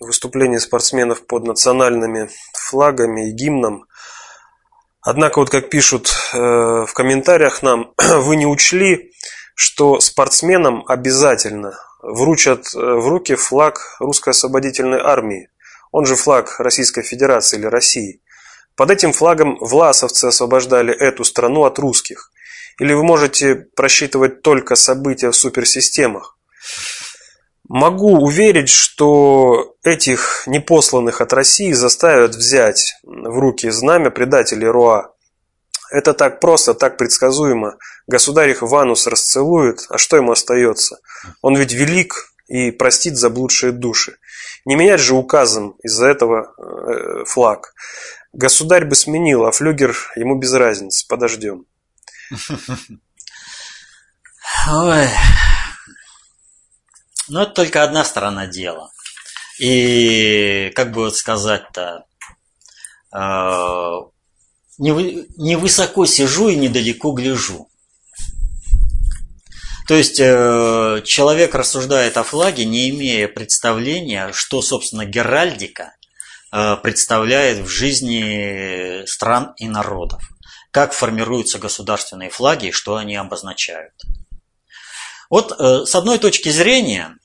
[0.00, 3.86] выступлении спортсменов под национальными флагами и гимном.
[5.00, 9.12] Однако, вот как пишут э, в комментариях нам, вы не учли,
[9.54, 15.48] что спортсменам обязательно вручат э, в руки флаг русской освободительной армии,
[15.92, 18.20] он же флаг Российской Федерации или России.
[18.76, 22.30] Под этим флагом власовцы освобождали эту страну от русских.
[22.80, 26.36] Или вы можете просчитывать только события в суперсистемах.
[27.68, 35.14] Могу уверить, что этих непосланных от России заставят взять в руки знамя предателей Руа.
[35.90, 37.78] Это так просто, так предсказуемо.
[38.06, 40.98] Государь их в анус расцелует, а что ему остается?
[41.40, 44.18] Он ведь велик и простит заблудшие души.
[44.66, 47.74] Не менять же указом из-за этого э, флаг.
[48.34, 51.06] Государь бы сменил, а флюгер ему без разницы.
[51.06, 51.66] Подождем.
[54.68, 55.08] Ой,
[57.28, 58.90] ну, это только одна сторона дела.
[59.60, 62.06] И, как бы вот сказать-то,
[63.14, 63.90] э,
[64.78, 67.68] не высоко сижу и недалеко гляжу.
[69.86, 75.94] То есть э, человек рассуждает о флаге, не имея представления, что, собственно, геральдика
[76.82, 80.22] представляет в жизни стран и народов.
[80.70, 83.92] Как формируются государственные флаги и что они обозначают.
[85.30, 87.16] Вот э, с одной точки зрения,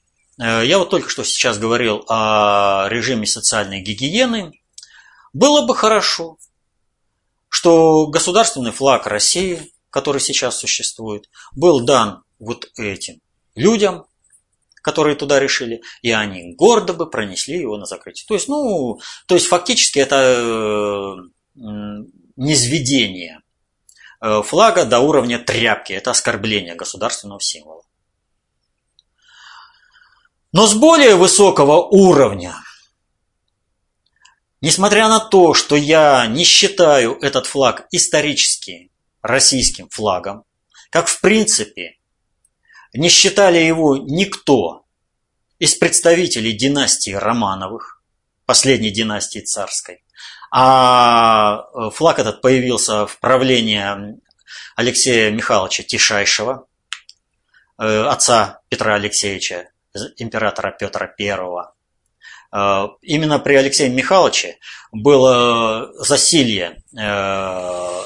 [0.41, 4.53] э, я вот только что сейчас говорил о режиме социальной гигиены,
[5.33, 6.37] было бы хорошо,
[7.49, 13.21] что государственный флаг России, который сейчас существует, был дан вот этим
[13.55, 14.05] людям,
[14.81, 18.25] которые туда решили, и они гордо бы пронесли его на закрытие.
[18.27, 21.63] То есть, ну, то есть фактически это э,
[22.35, 23.41] низведение
[24.43, 27.83] флага до уровня тряпки, это оскорбление государственного символа.
[30.51, 32.55] Но с более высокого уровня,
[34.61, 40.43] несмотря на то, что я не считаю этот флаг исторически российским флагом,
[40.89, 41.98] как в принципе
[42.93, 44.85] не считали его никто
[45.59, 48.01] из представителей династии Романовых,
[48.45, 50.03] последней династии царской,
[50.51, 54.19] а флаг этот появился в правлении
[54.75, 56.67] Алексея Михайловича Тишайшего,
[57.77, 59.69] э, отца Петра Алексеевича
[60.17, 61.78] императора Петра I.
[62.51, 64.57] Э, именно при Алексее Михайловиче
[64.91, 66.99] было засилье э,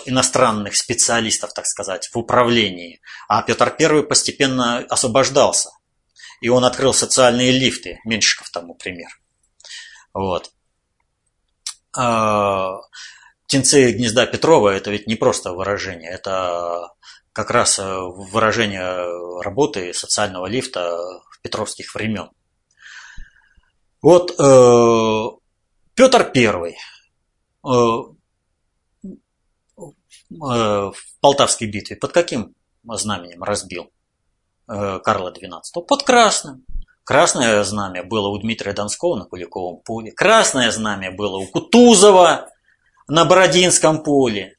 [0.06, 5.69] иностранных специалистов, так сказать, в управлении, а Петр I постепенно освобождался.
[6.41, 9.10] И он открыл социальные лифты, Меньшиков тому пример.
[10.13, 10.51] Вот.
[11.97, 12.79] Э,
[13.47, 16.89] Птенцы гнезда Петрова– это ведь не просто выражение, это
[17.34, 20.97] как раз выражение работы социального лифта
[21.43, 22.29] петровских времен.
[24.03, 25.27] Вот э,
[25.95, 26.75] Петр I э,
[28.99, 29.81] э,
[30.39, 33.91] в Полтавской битве под каким знаменем разбил
[34.67, 35.85] э, Карла XII?
[35.87, 36.65] Под красным.
[37.05, 40.11] Красное знамя было у Дмитрия Донского на Куликовом поле.
[40.11, 42.49] Красное знамя было у Кутузова
[43.07, 44.57] на Бородинском поле.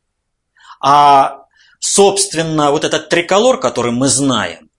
[0.80, 1.44] А,
[1.80, 4.70] собственно, вот этот триколор, который мы знаем,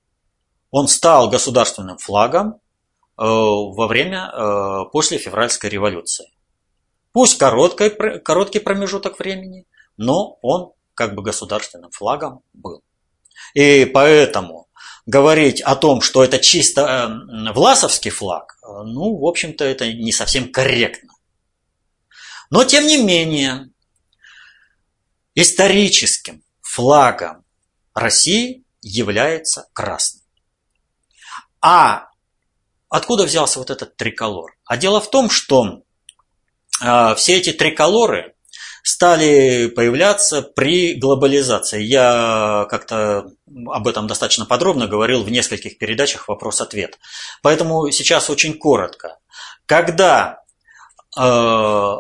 [0.72, 2.62] он стал государственным флагом
[3.24, 6.28] во время, э, после февральской революции.
[7.12, 12.84] Пусть короткий, короткий промежуток времени, но он как бы государственным флагом был.
[13.54, 14.68] И поэтому
[15.06, 20.52] говорить о том, что это чисто э, власовский флаг, ну, в общем-то, это не совсем
[20.52, 21.14] корректно.
[22.50, 23.70] Но, тем не менее,
[25.36, 27.46] историческим флагом
[27.94, 30.22] России является красный.
[31.62, 32.10] А
[32.96, 34.56] откуда взялся вот этот триколор?
[34.66, 35.82] А дело в том, что
[36.84, 38.36] э, все эти триколоры
[38.86, 41.82] стали появляться при глобализации.
[41.82, 43.32] Я как-то
[43.68, 47.00] об этом достаточно подробно говорил в нескольких передачах «Вопрос-ответ».
[47.42, 49.18] Поэтому сейчас очень коротко.
[49.66, 50.44] Когда
[51.20, 51.96] э,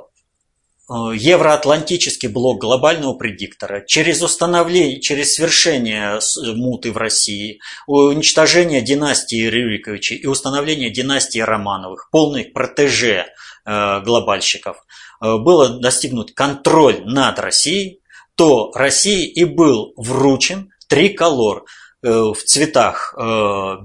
[0.88, 6.20] евроатлантический блок глобального предиктора, через установление, через свершение
[6.56, 13.26] муты в России, уничтожение династии Рюриковичей и установление династии Романовых, полных протеже
[13.66, 14.78] глобальщиков,
[15.20, 18.02] было достигнут контроль над Россией,
[18.36, 21.66] то России и был вручен триколор
[22.04, 23.16] в цветах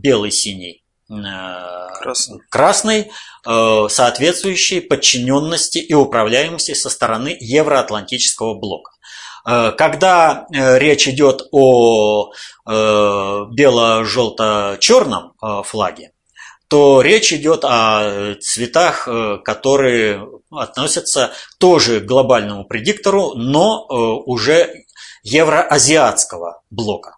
[0.02, 2.40] белый, синий Красный.
[2.48, 3.10] красный,
[3.44, 8.92] э, соответствующей подчиненности и управляемости со стороны Евроатлантического блока.
[9.44, 12.30] Э, когда э, речь идет о
[12.66, 15.32] бело-желто-черном
[15.64, 16.12] флаге,
[16.68, 19.08] то речь идет о цветах,
[19.44, 23.84] которые относятся тоже к глобальному предиктору, но
[24.24, 24.84] уже
[25.24, 27.16] евроазиатского блока.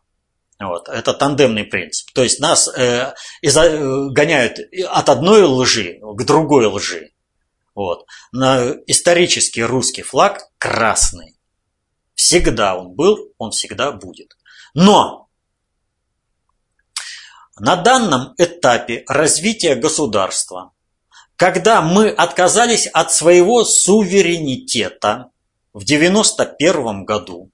[0.63, 2.09] Вот, это тандемный принцип.
[2.15, 4.59] То есть нас э, изо, э, гоняют
[4.89, 7.11] от одной лжи к другой лжи.
[7.75, 8.07] Вот.
[8.31, 11.37] На исторический русский флаг красный.
[12.15, 14.37] Всегда он был, он всегда будет.
[14.75, 15.29] Но
[17.59, 20.73] на данном этапе развития государства,
[21.37, 25.31] когда мы отказались от своего суверенитета
[25.73, 27.52] в 1991 году,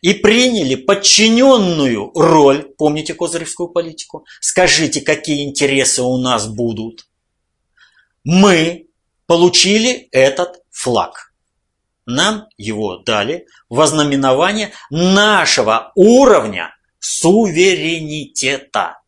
[0.00, 7.06] и приняли подчиненную роль, помните козыревскую политику, скажите, какие интересы у нас будут.
[8.24, 8.88] Мы
[9.26, 11.32] получили этот флаг.
[12.06, 19.00] Нам его дали в ознаменование нашего уровня суверенитета.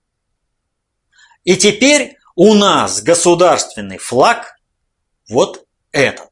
[1.45, 4.57] И теперь у нас государственный флаг
[5.29, 6.31] вот этот.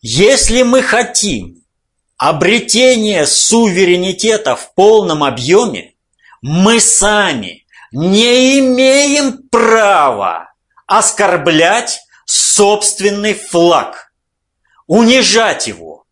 [0.00, 1.57] Если мы хотим
[2.18, 5.94] обретение суверенитета в полном объеме,
[6.42, 10.52] мы сами не имеем права
[10.86, 14.12] оскорблять собственный флаг,
[14.86, 16.04] унижать его.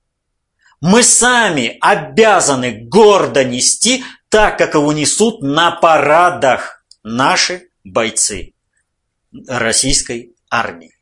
[0.81, 8.53] Мы сами обязаны гордо нести так, как его несут на парадах наши бойцы
[9.49, 10.97] российской армии.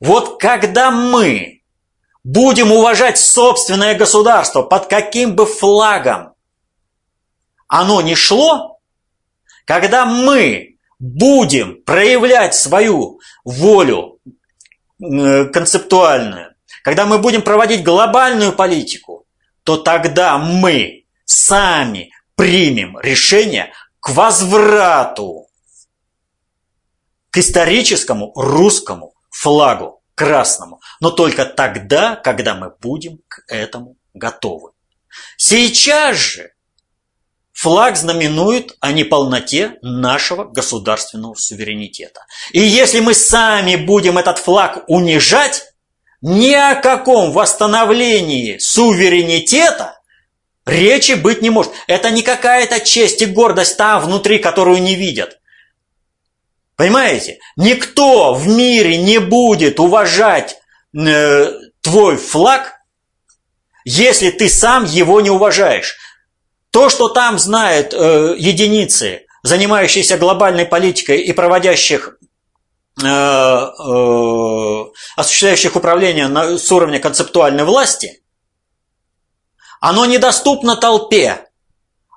[0.00, 1.55] Вот когда мы
[2.26, 6.32] Будем уважать собственное государство под каким бы флагом
[7.68, 8.80] оно ни шло,
[9.64, 14.18] когда мы будем проявлять свою волю
[15.00, 19.24] э, концептуальную, когда мы будем проводить глобальную политику,
[19.62, 25.46] то тогда мы сами примем решение к возврату
[27.30, 34.70] к историческому русскому флагу красному, но только тогда, когда мы будем к этому готовы.
[35.36, 36.52] Сейчас же
[37.52, 42.26] флаг знаменует о неполноте нашего государственного суверенитета.
[42.52, 45.72] И если мы сами будем этот флаг унижать,
[46.20, 49.98] ни о каком восстановлении суверенитета
[50.66, 51.72] речи быть не может.
[51.86, 55.38] Это не какая-то честь и гордость там внутри, которую не видят.
[56.74, 57.38] Понимаете?
[57.56, 60.58] Никто в мире не будет уважать
[60.96, 62.74] э, твой флаг,
[63.84, 65.96] если ты сам его не уважаешь.
[66.70, 72.18] То, что там знают э, единицы, занимающиеся глобальной политикой и проводящих
[73.02, 74.84] э, э,
[75.16, 78.22] осуществляющих управление на, с уровня концептуальной власти,
[79.80, 81.46] оно недоступно толпе,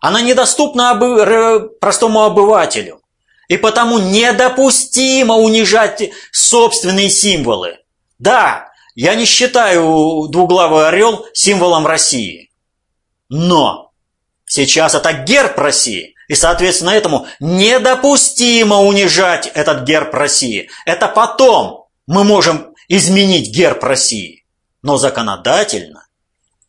[0.02, 3.02] оно недоступно обы, простому обывателю.
[3.48, 7.80] И потому недопустимо унижать собственные символы.
[8.20, 8.69] Да,
[9.02, 12.52] я не считаю двуглавый орел символом России.
[13.30, 13.94] Но
[14.46, 16.16] сейчас это герб России.
[16.28, 20.70] И, соответственно, этому недопустимо унижать этот герб России.
[20.86, 24.46] Это потом мы можем изменить герб России.
[24.82, 26.06] Но законодательно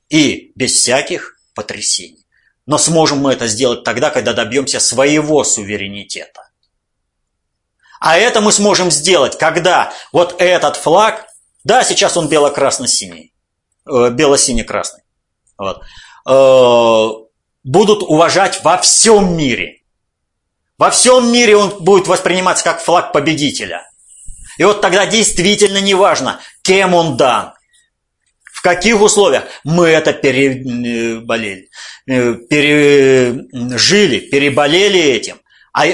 [0.09, 2.29] и без всяких потрясений.
[2.65, 6.49] Но сможем мы это сделать тогда, когда добьемся своего суверенитета.
[7.99, 11.27] А это мы сможем сделать, когда вот этот флаг,
[11.65, 13.33] да, сейчас он бело-красно-синий,
[13.87, 15.03] э, бело-синий-красный,
[15.59, 15.83] вот,
[16.27, 17.09] э,
[17.65, 19.83] будут уважать во всем мире.
[20.79, 23.91] Во всем мире он будет восприниматься как флаг победителя.
[24.57, 27.53] И вот тогда действительно не важно, кем он дан,
[28.61, 31.71] в каких условиях мы это переболели,
[32.07, 35.41] э, пережили, переболели этим.
[35.73, 35.87] А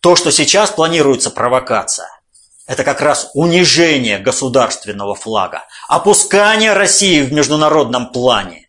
[0.00, 2.08] то, что сейчас планируется провокация,
[2.66, 8.68] это как раз унижение государственного флага, опускание России в международном плане.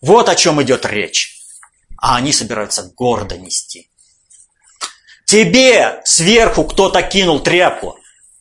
[0.00, 1.38] Вот о чем идет речь.
[1.96, 3.88] А они собираются гордо нести.
[5.24, 7.96] Тебе сверху кто-то кинул тряпку.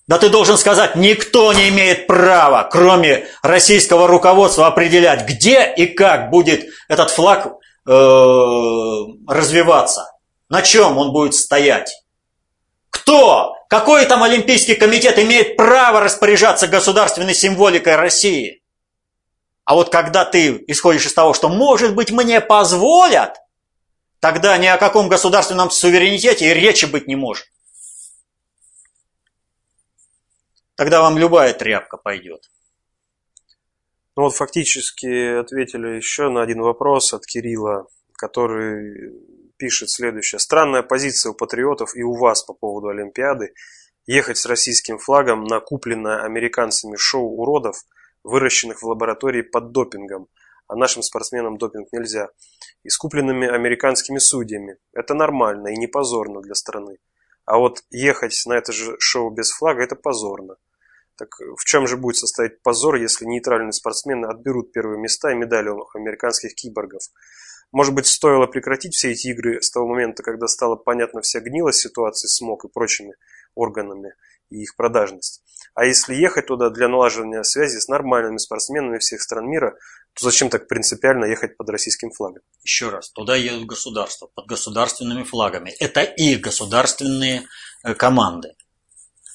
[0.07, 6.31] Да ты должен сказать, никто не имеет права, кроме российского руководства, определять, где и как
[6.31, 7.45] будет этот флаг
[7.87, 7.91] э,
[9.27, 10.11] развиваться,
[10.49, 12.03] на чем он будет стоять.
[12.89, 13.55] Кто?
[13.71, 18.61] Какой там Олимпийский комитет имеет право распоряжаться государственной символикой России?
[19.63, 23.37] А вот когда ты исходишь из того, что, может быть, мне позволят,
[24.19, 27.47] тогда ни о каком государственном суверенитете и речи быть не может.
[30.75, 32.51] Тогда вам любая тряпка пойдет.
[34.17, 39.13] Ну вот фактически ответили еще на один вопрос от Кирилла, который
[39.61, 40.39] пишет следующее.
[40.39, 43.53] Странная позиция у патриотов и у вас по поводу Олимпиады.
[44.07, 47.75] Ехать с российским флагом на купленное американцами шоу уродов,
[48.23, 50.29] выращенных в лаборатории под допингом,
[50.67, 52.29] а нашим спортсменам допинг нельзя,
[52.81, 54.77] и с купленными американскими судьями.
[54.93, 56.97] Это нормально и не позорно для страны.
[57.45, 60.55] А вот ехать на это же шоу без флага– это позорно.
[61.17, 65.69] Так в чем же будет состоять позор, если нейтральные спортсмены отберут первые места и медали
[65.69, 67.03] у американских киборгов?
[67.71, 71.79] Может быть, стоило прекратить все эти игры с того момента, когда стала понятна вся гнилость
[71.79, 73.13] ситуации с МОК и прочими
[73.55, 74.13] органами
[74.49, 75.41] и их продажность.
[75.73, 79.77] А если ехать туда для налаживания связи с нормальными спортсменами всех стран мира,
[80.13, 82.41] то зачем так принципиально ехать под российским флагом?
[82.63, 85.69] Еще раз, туда едут государства под государственными флагами.
[85.79, 87.43] Это их государственные
[87.83, 88.55] э, команды.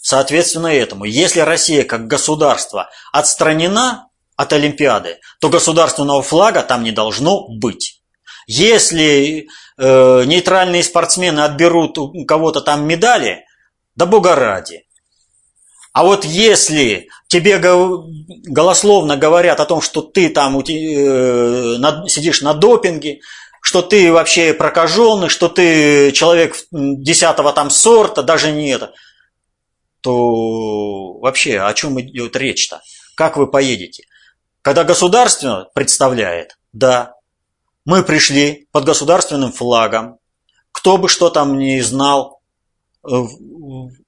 [0.03, 7.49] Соответственно этому, если Россия как государство отстранена от Олимпиады, то государственного флага там не должно
[7.49, 8.03] быть.
[8.47, 13.45] Если э, нейтральные спортсмены отберут у кого-то там медали,
[13.97, 14.85] да бога ради.
[15.93, 23.21] А вот если тебе голословно говорят о том, что ты там э, сидишь на допинге,
[23.63, 28.93] что ты вообще прокаженный, что ты человек десятого там сорта, даже не это,
[30.03, 32.81] то вообще о чем идет речь-то?
[33.17, 34.05] Как вы поедете?
[34.63, 37.16] Когда государство представляет, да,
[37.87, 40.19] мы пришли под государственным флагом,
[40.73, 42.43] кто бы что там не знал,
[43.09, 43.17] э,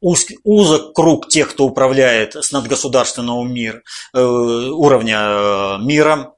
[0.00, 6.34] уз, узок круг тех, кто управляет с надгосударственного мира, э, уровня э, миром,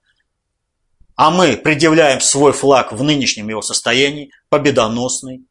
[1.16, 5.42] а мы предъявляем свой флаг в нынешнем его состоянии, победоносный,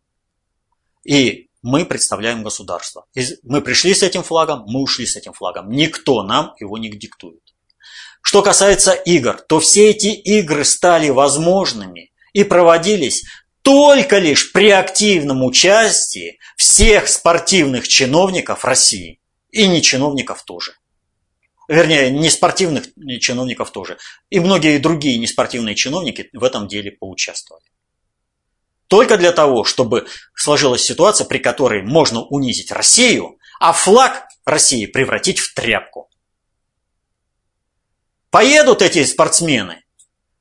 [1.04, 3.06] и мы представляем государство.
[3.44, 5.70] Мы пришли с этим флагом, мы ушли с этим флагом.
[5.72, 7.49] Никто нам его не диктует.
[8.22, 13.24] Что касается игр, то все эти игры стали возможными и проводились
[13.62, 19.20] только лишь при активном участии всех спортивных чиновников России.
[19.52, 20.74] И не чиновников тоже.
[21.68, 22.86] Вернее, не спортивных
[23.20, 23.98] чиновников тоже.
[24.30, 27.66] И многие другие неспортивные чиновники в этом деле поучаствовали.
[28.88, 35.38] Только для того, чтобы сложилась ситуация, при которой можно унизить Россию, а флаг России превратить
[35.40, 36.09] в тряпку.
[38.30, 39.84] Поедут эти спортсмены,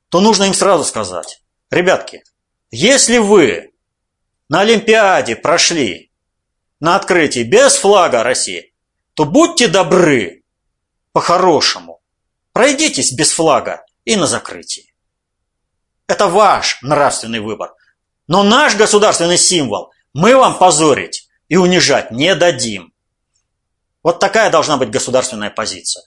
[0.09, 2.23] то нужно им сразу сказать, ребятки,
[2.69, 3.71] если вы
[4.47, 6.11] на Олимпиаде прошли
[6.79, 8.73] на открытии без флага России,
[9.15, 10.43] то будьте добры,
[11.13, 12.01] по-хорошему,
[12.53, 14.93] пройдитесь без флага и на закрытии.
[16.05, 17.73] Это ваш нравственный выбор.
[18.27, 22.93] Но наш государственный символ мы вам позорить и унижать не дадим.
[24.03, 26.03] Вот такая должна быть государственная позиция.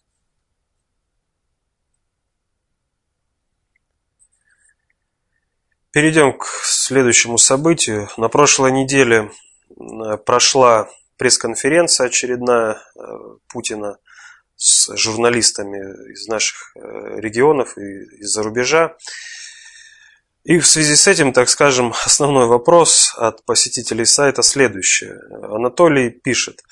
[5.93, 8.09] Перейдем к следующему событию.
[8.17, 9.31] На прошлой неделе
[9.69, 10.89] э, прошла
[11.19, 13.01] пресс-конференция очередная э,
[13.49, 13.99] Путина
[14.57, 16.81] с журналистами из наших э,
[17.21, 18.97] регионов и из-за рубежа.
[20.45, 25.11] И в связи с этим, так скажем, основной вопрос от посетителей сайта следующий.
[25.43, 26.63] Анатолий пишет.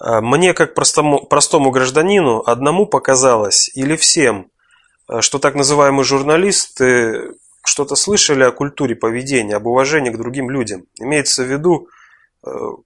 [0.00, 4.50] Мне, как простому, простому гражданину, одному показалось, или всем,
[5.20, 7.36] что так называемые журналисты
[7.66, 10.86] что-то слышали о культуре поведения, об уважении к другим людям.
[10.98, 11.88] Имеется в виду,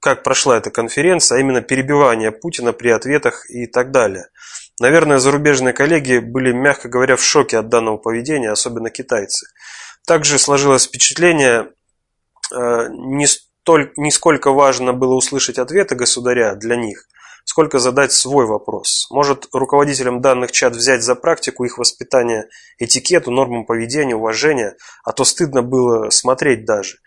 [0.01, 4.27] как прошла эта конференция, а именно перебивание Путина при ответах и так далее.
[4.81, 9.47] Наверное, зарубежные коллеги были, мягко говоря, в шоке от данного поведения, особенно китайцы.
[10.07, 11.69] Также сложилось впечатление,
[12.53, 17.07] э, не, столь, не сколько важно было услышать ответы государя для них,
[17.51, 19.09] сколько задать свой вопрос.
[19.11, 22.45] Может, руководителям данных чат взять за практику их воспитание
[22.79, 26.99] этикету, нормам поведения, уважения, а то стыдно было смотреть даже.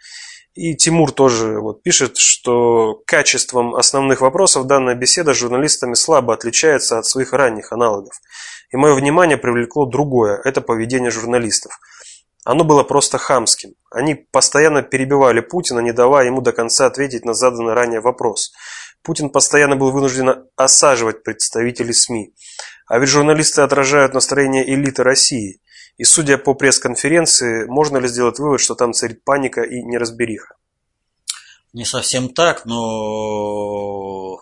[0.54, 7.00] И Тимур тоже вот пишет, что качеством основных вопросов данная беседа с журналистами слабо отличается
[7.00, 8.20] от своих ранних аналогов.
[8.70, 11.80] И мое внимание привлекло другое– это поведение журналистов–
[12.46, 13.76] оно было просто хамским.
[13.90, 18.52] Они постоянно перебивали Путина, не давая ему до конца ответить на заданный ранее вопрос.
[19.04, 22.34] Путин постоянно был вынужден осаживать представителей СМИ.
[22.88, 25.62] А ведь журналисты отражают настроение элиты России.
[25.98, 30.56] И судя по пресс-конференции, можно ли сделать вывод, что там царит паника и неразбериха?
[31.74, 34.40] Не совсем так, но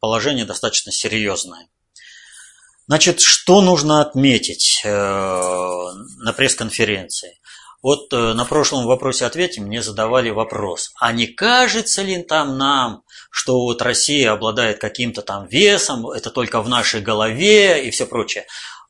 [0.00, 1.68] положение достаточно серьезное.
[2.86, 7.39] Значит, что нужно отметить э, на пресс-конференции?
[7.82, 13.60] Вот э, на прошлом вопросе-ответе мне задавали вопрос, а не кажется ли там нам, что
[13.62, 18.44] вот Россия обладает каким-то там весом, это только в нашей голове и все прочее.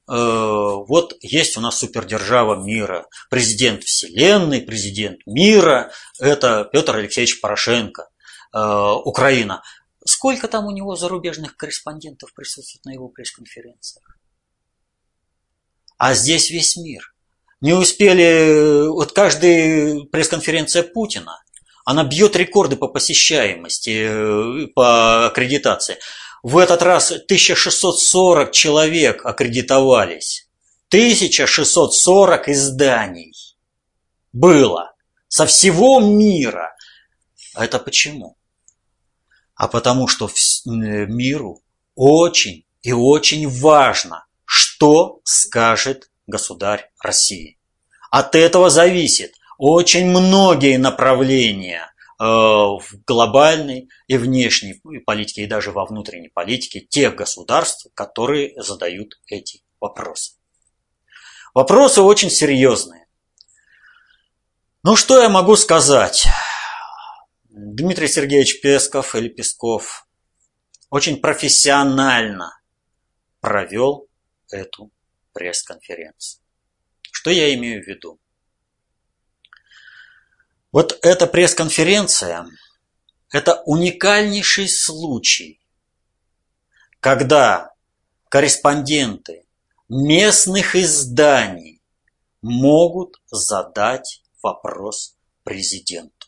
[0.09, 8.09] Э, вот есть у нас супердержава мира, президент Вселенной, президент мира, это Петр Алексеевич Порошенко,
[8.53, 9.63] Украина.
[10.05, 14.19] Сколько там у него зарубежных корреспондентов присутствует на его пресс-конференциях?
[15.99, 17.10] А здесь весь мир.
[17.61, 21.43] Не успели, вот каждая пресс-конференция Путина,
[21.85, 25.99] она бьет рекорды по посещаемости, э, по аккредитации.
[26.43, 30.49] В этот раз 1640 человек аккредитовались.
[30.89, 33.35] 1640 изданий
[34.33, 34.93] было
[35.29, 36.75] со всего мира.
[37.55, 38.37] А это почему?
[39.61, 40.31] а потому что э,
[40.65, 41.61] миру
[41.95, 47.59] очень и очень важно, что скажет государь России.
[48.11, 55.85] От этого зависит очень многие направления э, в глобальной и внешней политике, и даже во
[55.85, 60.33] внутренней политике тех государств, которые задают эти вопросы.
[61.53, 63.07] Вопросы очень серьезные.
[64.83, 66.27] Ну, что я могу сказать?
[67.51, 70.07] Дмитрий Сергеевич Песков или Песков
[70.89, 72.59] очень профессионально
[73.41, 74.09] провел
[74.51, 74.91] эту
[75.41, 76.43] пресс-конференцию.
[77.11, 78.21] Что я имею в виду?
[80.71, 82.47] Вот эта пресс-конференция–
[83.33, 85.59] это уникальнейший случай,
[87.01, 87.75] когда
[88.29, 89.47] корреспонденты
[89.89, 91.81] местных изданий
[92.43, 96.21] могут задать вопрос президенту.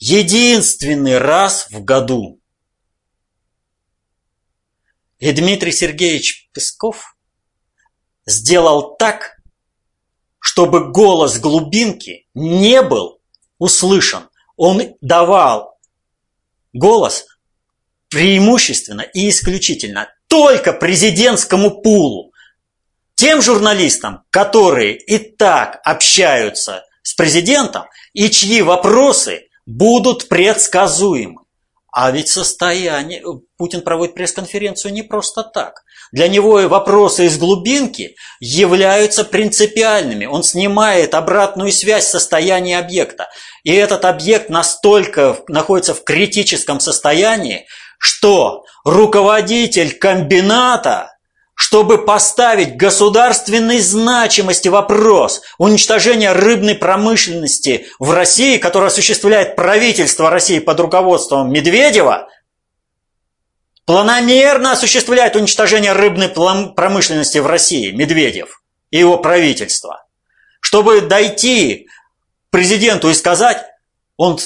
[0.00, 2.39] единственный раз в году.
[5.20, 7.14] И Дмитрий Сергеевич Песков
[8.24, 9.36] сделал так,
[10.38, 13.20] чтобы голос глубинки не был
[13.58, 14.30] услышан.
[14.56, 15.78] Он давал
[16.72, 17.26] голос
[18.08, 22.32] преимущественно и исключительно только президентскому пулу.
[23.14, 31.42] Тем журналистам, которые и так общаются с президентом и чьи вопросы будут предсказуемы.
[31.92, 33.22] А ведь состояние...
[33.56, 35.82] Путин проводит пресс-конференцию не просто так.
[36.12, 40.26] Для него вопросы из глубинки являются принципиальными.
[40.26, 43.28] Он снимает обратную связь состояния объекта.
[43.64, 47.66] И этот объект настолько находится в критическом состоянии,
[47.98, 51.12] что руководитель комбината
[51.60, 60.80] чтобы поставить государственной значимости вопрос уничтожения рыбной промышленности в России, которое осуществляет правительство России под
[60.80, 62.28] руководством Медведева,
[63.84, 70.06] планомерно осуществляет уничтожение рыбной промышленности в России, Медведев и его правительство.
[70.62, 71.88] Чтобы дойти
[72.48, 73.62] президенту и сказать,
[74.16, 74.38] он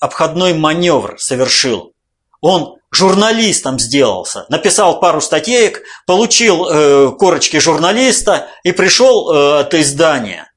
[0.00, 1.92] обходной маневр совершил.
[2.40, 4.44] Он журналистом сделался.
[4.48, 10.52] Написал пару статеек, получил э, корочки журналиста и пришел э, от издания.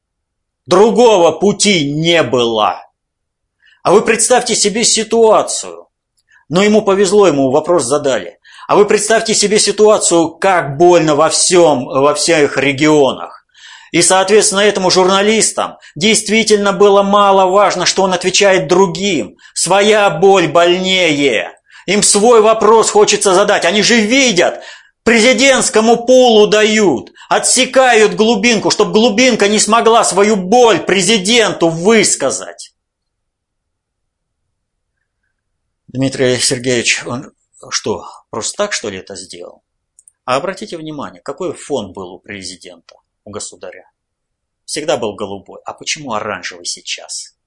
[0.67, 2.83] Другого пути не было.
[3.83, 5.87] А вы представьте себе ситуацию.
[6.49, 8.39] Но ему повезло, ему вопрос задали.
[8.67, 13.45] А вы представьте себе ситуацию, как больно во всем, во всех регионах.
[13.91, 19.37] И, соответственно, этому журналистам действительно было мало важно, что он отвечает другим.
[19.53, 21.53] Своя боль больнее.
[21.85, 23.65] Им свой вопрос хочется задать.
[23.65, 24.63] Они же видят,
[25.03, 32.73] президентскому полу дают, отсекают глубинку, чтобы глубинка не смогла свою боль президенту высказать.
[35.87, 37.31] Дмитрий Сергеевич, он
[37.69, 39.63] что, просто так, что ли, это сделал?
[40.25, 43.91] А обратите внимание, какой фон был у президента, у государя?
[44.65, 45.61] Всегда был голубой.
[45.65, 47.37] А почему оранжевый сейчас?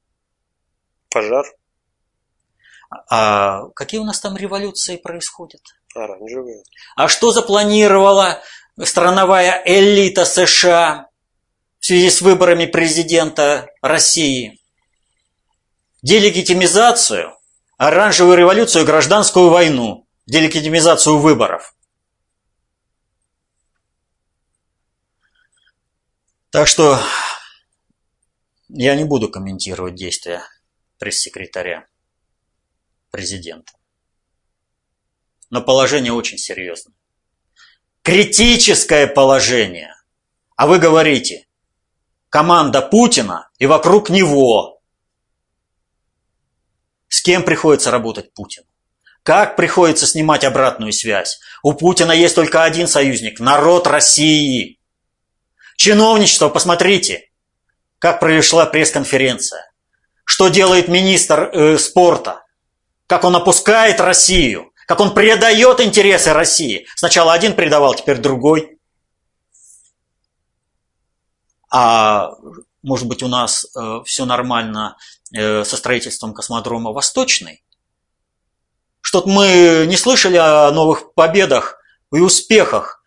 [1.10, 1.44] Пожар.
[2.90, 5.60] А какие у нас там революции происходят?
[5.94, 6.62] Оранжевые.
[6.96, 8.42] А что запланировала
[8.82, 11.08] страновая элита США
[11.80, 14.58] в связи с выборами президента России?
[16.02, 17.36] Делегитимизацию,
[17.76, 21.74] оранжевую революцию, гражданскую войну, делегитимизацию выборов.
[26.50, 26.98] Так что
[28.68, 30.42] я не буду комментировать действия
[30.98, 31.86] пресс-секретаря
[33.18, 33.72] президента.
[35.50, 36.94] Но положение очень серьезное.
[38.02, 39.92] Критическое положение.
[40.54, 41.48] А вы говорите,
[42.30, 44.80] команда Путина и вокруг него.
[47.08, 48.62] С кем приходится работать Путин?
[49.24, 51.40] Как приходится снимать обратную связь?
[51.64, 54.78] У Путина есть только один союзник– народ России.
[55.76, 57.30] Чиновничество, посмотрите,
[57.98, 59.72] как прошла пресс-конференция.
[60.24, 62.44] Что делает министр э, спорта?
[63.08, 64.70] Как он опускает Россию?
[64.86, 66.86] Как он предает интересы России?
[66.94, 68.78] Сначала один предавал, теперь другой.
[71.70, 72.32] А
[72.82, 74.96] может быть у нас э, все нормально
[75.34, 77.64] э, со строительством космодрома Восточный?
[79.00, 81.78] Что-то мы не слышали о новых победах
[82.12, 83.02] и успехах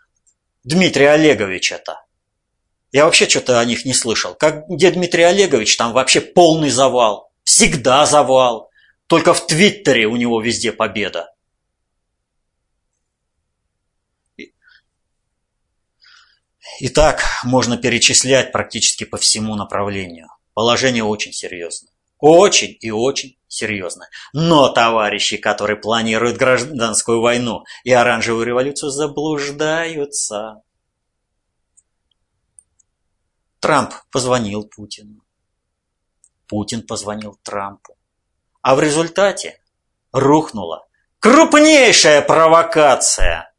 [0.63, 2.03] Дмитрия Олеговича-то.
[2.91, 4.33] Я вообще что-то о них не слышал.
[4.33, 7.31] Как где Дмитрий Олегович, там вообще полный завал.
[7.43, 8.70] Всегда завал.
[9.11, 11.33] Только в Твиттере у него везде победа.
[16.79, 20.29] И так можно перечислять практически по всему направлению.
[20.53, 21.91] Положение очень серьезное.
[22.19, 24.07] Очень и очень серьезно.
[24.31, 30.61] Но товарищи, которые планируют гражданскую войну и оранжевую революцию, заблуждаются.
[33.59, 35.21] Трамп позвонил Путину.
[36.47, 37.97] Путин позвонил Трампу.
[38.61, 39.59] А в результате
[40.11, 40.87] рухнула
[41.19, 43.47] крупнейшая провокация–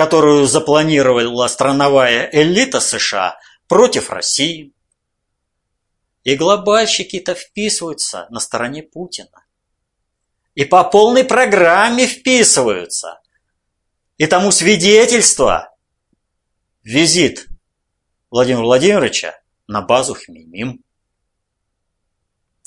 [0.00, 3.38] которую запланировала страновая элита США
[3.68, 4.72] против России.
[6.24, 9.44] И глобальщики-то вписываются на стороне Путина.
[10.54, 13.20] И по полной программе вписываются.
[14.16, 15.76] И тому свидетельство
[16.82, 17.48] визит
[18.30, 20.82] Владимира Владимировича на базу Хмимим.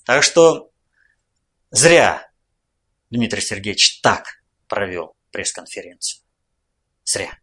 [0.06, 0.70] Так что
[1.74, 2.30] зря
[3.10, 4.26] Дмитрий Сергеевич так
[4.70, 6.22] провел пресс-конференцию.
[7.04, 7.38] Зря.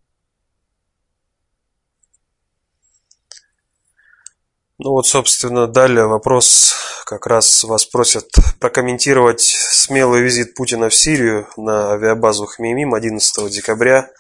[4.79, 6.75] Ну вот, собственно, далее вопрос
[7.05, 14.11] как раз вас просят прокомментировать смелый визит Путина в Сирию на авиабазу Хмеймим 11 декабря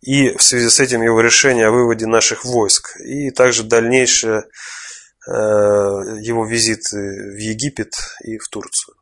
[0.00, 4.44] и в связи с этим его решение о выводе наших войск и также дальнейшее
[5.28, 8.96] э, его визит в Египет и в Турцию.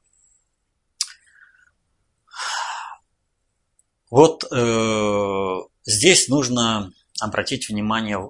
[4.12, 8.20] Вот э, здесь нужно обратить внимание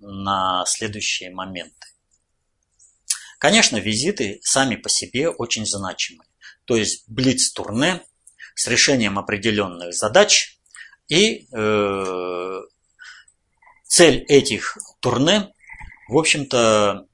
[0.00, 1.88] на следующие моменты.
[3.38, 6.24] Конечно, визиты сами по себе очень значимы.
[6.64, 8.00] То есть блиц-турне
[8.54, 10.58] с решением определенных задач
[11.08, 12.60] и э,
[13.84, 15.52] цель этих турне,
[16.08, 17.06] в общем-то,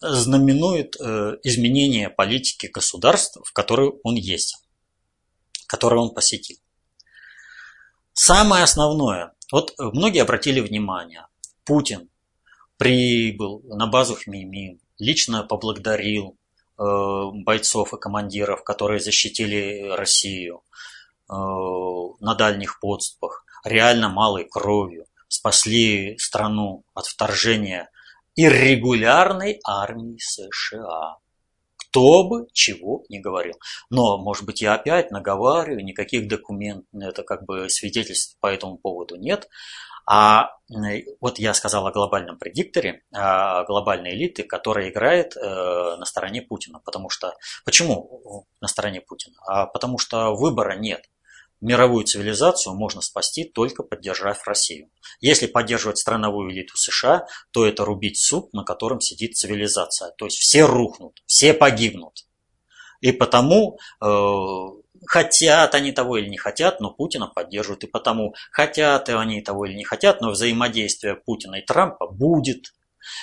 [0.00, 4.62] знаменует э, изменение политики государства, в которой он есть,
[5.66, 6.59] которое он посетил.
[8.22, 11.26] Самое основное, вот многие обратили внимание,
[11.64, 12.10] Путин
[12.76, 16.36] прибыл на базу Хмеймим, лично поблагодарил
[16.78, 16.82] э,
[17.32, 20.60] бойцов и командиров, которые защитили Россию
[21.30, 27.88] э, на дальних подступах, реально малой кровью, спасли страну от вторжения
[28.36, 31.16] иррегулярной армии США
[31.90, 33.54] кто бы чего не говорил.
[33.90, 39.16] Но, может быть, я опять наговариваю, никаких документов, это как бы свидетельств по этому поводу
[39.16, 39.48] нет.
[40.06, 40.56] А
[41.20, 46.80] вот я сказал о глобальном предикторе, о глобальной элиты, которая играет э, на стороне Путина.
[46.84, 47.34] Потому что,
[47.64, 49.36] почему на стороне Путина?
[49.46, 51.08] А потому что выбора нет
[51.60, 54.90] мировую цивилизацию можно спасти только поддержав Россию.
[55.20, 60.12] Если поддерживать страновую элиту США, то это рубить суп, на котором сидит цивилизация.
[60.16, 62.26] То есть все рухнут, все погибнут.
[63.00, 64.10] И потому э,
[65.06, 67.84] хотят они того или не хотят, но Путина поддерживают.
[67.84, 72.72] И потому хотят они того или не хотят, но взаимодействие Путина и Трампа будет.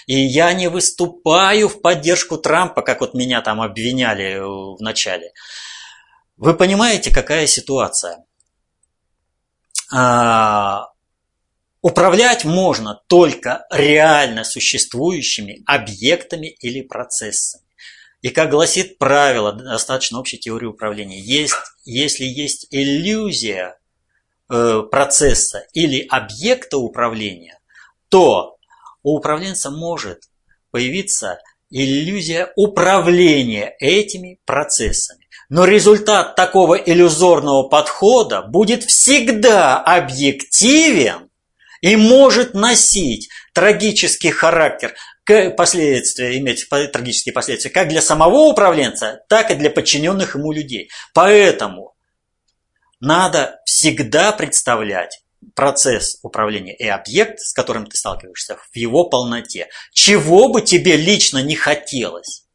[0.08, 5.32] И я не выступаю в поддержку Трампа, как вот меня там обвиняли в начале.
[6.36, 8.26] Вы понимаете, какая ситуация?
[9.94, 10.88] А,
[11.82, 17.64] управлять можно только реально существующими объектами или процессами.
[18.22, 23.78] И как гласит правило, достаточно общей теории управления, есть, если есть иллюзия
[24.50, 27.60] э, процесса или объекта управления,
[28.10, 28.58] то
[29.04, 30.24] у управленца может
[30.72, 35.26] появиться иллюзия управления этими процессами.
[35.50, 41.30] Но результат такого иллюзорного подхода будет всегда объективен
[41.82, 44.93] и может носить трагический характер
[45.56, 50.89] последствия, иметь трагические последствия как для самого управленца, так и для подчиненных ему людей.
[51.14, 51.95] Поэтому
[53.00, 55.22] надо всегда представлять
[55.54, 59.68] процесс управления и объект, с которым ты сталкиваешься, в его полноте.
[59.93, 62.47] Чего бы тебе лично не хотелось.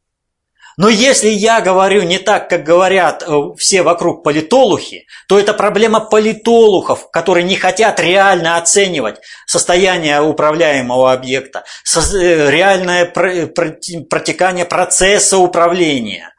[0.77, 5.99] Но если я говорю не так, как говорят э, все вокруг политолухи, то это проблема
[5.99, 11.63] политолухов, которые не хотят реально оценивать состояние управляемого объекта,
[11.95, 16.33] э, реальное протекание процесса управления.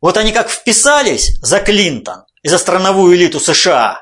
[0.00, 4.00] Вот они как вписались за Клинтон и за страновую элиту США,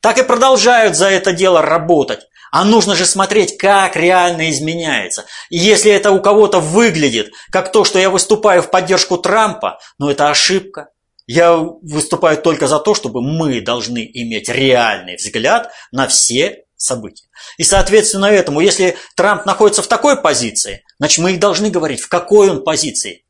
[0.00, 2.26] так и продолжают за это дело работать.
[2.50, 5.26] А нужно же смотреть, как реально изменяется.
[5.50, 10.08] И если это у кого-то выглядит, как то, что я выступаю в поддержку Трампа, ну
[10.08, 10.88] это ошибка.
[11.26, 17.26] Я выступаю только за то, чтобы мы должны иметь реальный взгляд на все события.
[17.56, 22.08] И соответственно этому, если Трамп находится в такой позиции, значит мы и должны говорить, в
[22.08, 23.24] какой он позиции.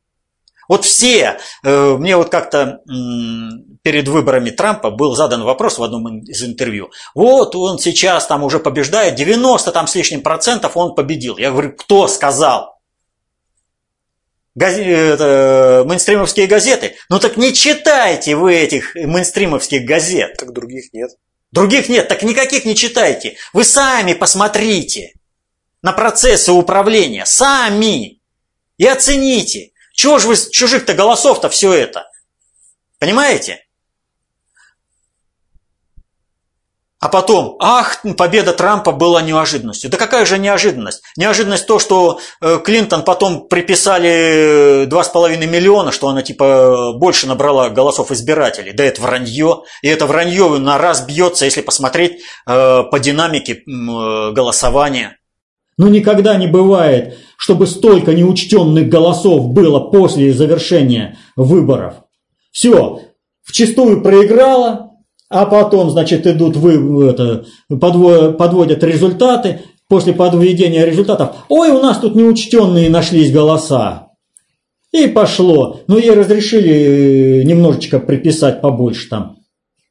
[0.71, 2.79] Вот все, э, мне вот как-то
[3.83, 6.93] перед выборами Трампа был задан вопрос в одном из интервью.
[7.13, 11.39] Вот он сейчас там уже побеждает, 90 там с лишним процентов он победил.
[11.39, 12.79] Я говорю, кто сказал?
[14.55, 16.95] Это, мейнстримовские газеты.
[17.09, 20.37] Ну так не читайте вы этих мейнстримовских газет.
[20.39, 21.11] Так других нет.
[21.51, 23.35] Других нет, так никаких не читайте.
[23.53, 25.15] Вы сами посмотрите
[25.83, 28.21] на процессы управления, сами.
[28.79, 32.07] И оцените, чего же вы с чужих-то голосов-то все это?
[32.99, 33.59] Понимаете?
[37.01, 39.91] А потом, ах, победа Трампа была неожиданностью.
[39.91, 41.03] Да какая же неожиданность?
[41.19, 48.11] Неожиданность то, что э, Клинтон потом приписали 2,5 миллиона, что она типа больше набрала голосов
[48.11, 48.73] избирателей.
[48.73, 49.65] Да это вранье.
[49.83, 55.20] И это вранье на раз бьется, если посмотреть э, по динамике э, голосования.
[55.81, 62.03] Но никогда не бывает, чтобы столько неучтенных голосов было после завершения выборов.
[62.53, 63.01] Все,
[63.43, 64.91] вчастую проиграла,
[65.31, 67.47] а потом, значит, идут вы, это,
[67.79, 69.63] подводят результаты.
[69.89, 74.09] После подведения результатов, ой, у нас тут неучтенные нашлись голоса.
[74.93, 75.81] И пошло.
[75.87, 79.39] Ну, ей разрешили немножечко приписать побольше там.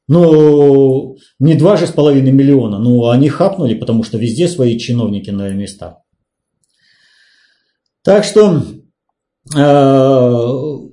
[0.10, 5.30] Ну, не два же с половиной миллиона, ну, они хапнули, потому что везде свои чиновники
[5.30, 5.98] на местах.
[8.04, 8.64] Так что
[9.56, 10.90] э,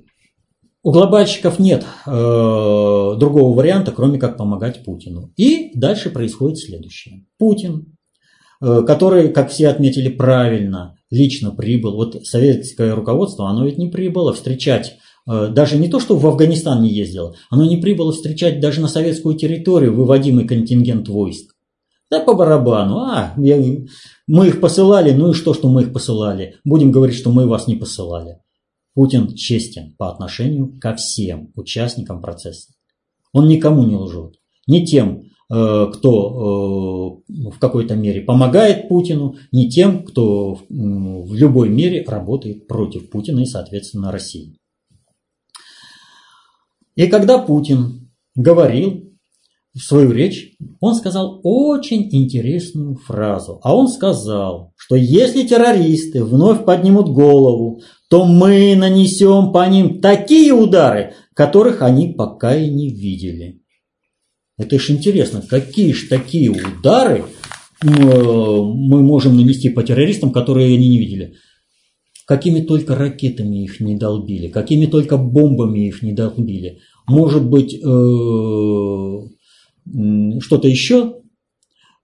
[0.83, 5.33] у глобальщиков нет э, другого варианта, кроме как помогать Путину.
[5.35, 7.25] И дальше происходит следующее.
[7.39, 7.97] Путин,
[8.61, 14.31] э, который, как все отметили правильно, лично прибыл, вот советское руководство, оно ведь не прибыло
[14.31, 18.87] встречать даже не то, что в Афганистан не ездило, оно не прибыло встречать даже на
[18.87, 21.53] советскую территорию выводимый контингент войск.
[22.09, 23.61] Да по барабану, а, я,
[24.27, 26.55] мы их посылали, ну и что, что мы их посылали?
[26.63, 28.39] Будем говорить, что мы вас не посылали.
[28.93, 32.71] Путин честен по отношению ко всем участникам процесса.
[33.33, 34.35] Он никому не лжет.
[34.67, 41.69] Не тем, э, кто э, в какой-то мере помогает Путину, не тем, кто в любой
[41.69, 44.57] мере работает против Путина и, соответственно, России.
[46.97, 49.13] И когда Путин говорил
[49.77, 53.59] свою речь, он сказал очень интересную фразу.
[53.61, 60.53] А он сказал, что если террористы вновь поднимут голову, то мы нанесем по ним такие
[60.53, 63.61] удары, которых они пока и не видели.
[64.57, 67.25] Это ж интересно, какие ж такие удары
[67.83, 71.35] мы можем нанести по террористам, которые они не видели.
[72.27, 76.81] Какими только ракетами их не долбили, какими только бомбами их не долбили.
[77.07, 77.77] Может быть, э,
[80.41, 81.21] что-то еще?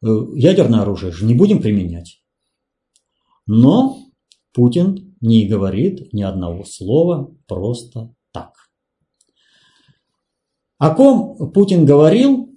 [0.01, 2.23] Э, ядерное оружие же не будем применять.
[3.47, 3.97] Но
[4.53, 8.53] Путин не говорит ни одного слова просто так.
[10.77, 12.49] О ком Путин говорил,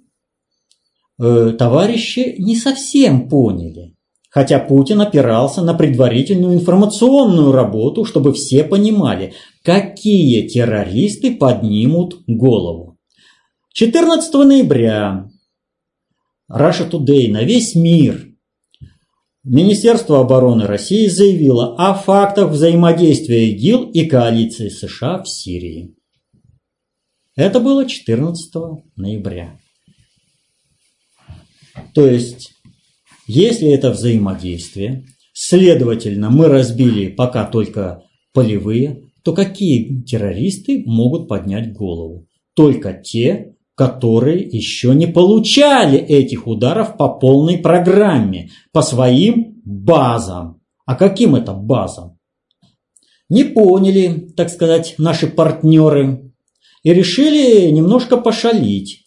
[1.19, 3.96] э, товарищи не совсем поняли.
[4.37, 9.33] Хотя Путин опирался на предварительную информационную работу, чтобы все понимали,
[9.63, 12.99] какие террористы поднимут голову.
[13.73, 15.27] 14 ноября
[16.51, 18.27] Russia Today на весь мир
[19.43, 25.95] Министерство обороны России заявило о фактах взаимодействия ИГИЛ и коалиции США в Сирии.
[27.35, 28.53] Это было 14
[28.95, 29.57] ноября.
[31.95, 32.51] То есть
[33.27, 38.03] если это взаимодействие, следовательно, мы разбили пока только
[38.33, 42.27] полевые, то какие террористы могут поднять голову?
[42.55, 50.61] Только те, которые еще не получали этих ударов по полной программе, по своим базам.
[50.85, 52.17] А каким это базам?
[53.29, 56.31] не поняли, так сказать, наши партнеры
[56.83, 59.05] и решили немножко пошалить.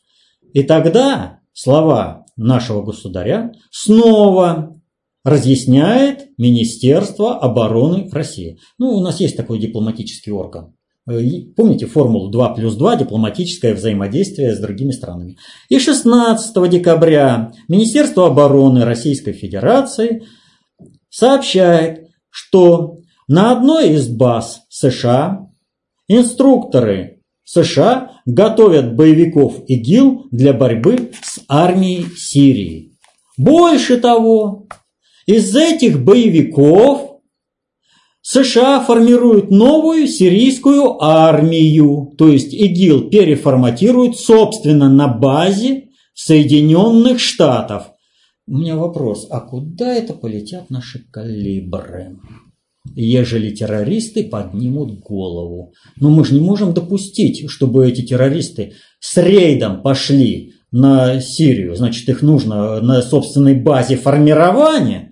[0.53, 4.81] И тогда слова нашего государя снова
[5.25, 8.59] разъясняет Министерство обороны России.
[8.79, 10.75] Ну, у нас есть такой дипломатический орган.
[11.09, 11.21] Э,
[11.57, 15.37] помните формулу 2 плюс 2 дипломатическое взаимодействие с другими странами.
[15.69, 20.25] И 16 декабря Министерство обороны Российской Федерации
[21.11, 25.47] сообщает, что на одной из баз США
[26.09, 27.20] инструкторы
[27.53, 32.97] США готовят боевиков ИГИЛ для борьбы с армией Сирии.
[33.37, 34.69] Больше того,
[35.27, 37.23] из этих боевиков
[38.23, 47.91] США формируют новую сирийскую армию, то есть ИГИЛ переформатирует собственно на базе Соединенных Штатов.
[48.47, 52.17] У меня вопрос, а куда это полетят наши калибры?
[52.95, 55.75] Ежели террористы поднимут голову.
[55.97, 61.77] Но мы же не можем допустить, чтобы эти террористы с рейдом пошли на Сирию.
[61.77, 65.11] Значит, их нужно на собственной базе формирования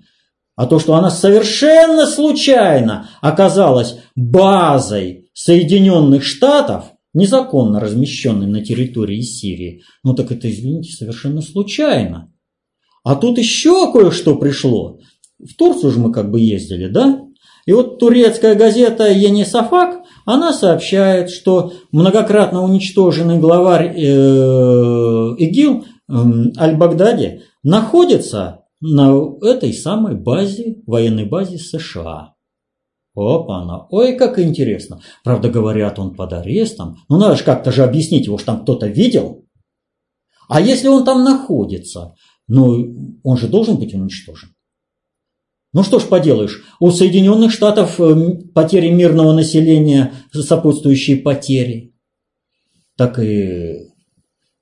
[0.58, 9.82] а то, что она совершенно случайно оказалась базой Соединенных Штатов, незаконно размещенной на территории Сирии,
[10.02, 12.34] ну так это, извините, совершенно случайно.
[13.04, 14.98] А тут еще кое-что пришло.
[15.38, 17.20] В Турцию же мы как бы ездили, да?
[17.68, 24.00] И вот турецкая газета Ени Сафак, она сообщает, что многократно уничтоженный главарь э,
[25.36, 26.14] ИГИЛ э,
[26.58, 29.12] Аль-Багдади находится на
[29.42, 32.36] этой самой базе, военной базе США.
[33.14, 35.02] Опа-на, ой, как интересно.
[35.22, 36.96] Правда, говорят, он под арестом.
[37.10, 39.44] Ну, надо же как-то же объяснить, его что там кто-то видел.
[40.48, 42.14] А если он там находится,
[42.46, 44.48] ну, он же должен быть уничтожен.
[45.72, 51.94] Ну что ж поделаешь, у Соединенных Штатов э, потери мирного населения, сопутствующие потери.
[52.96, 53.88] Так и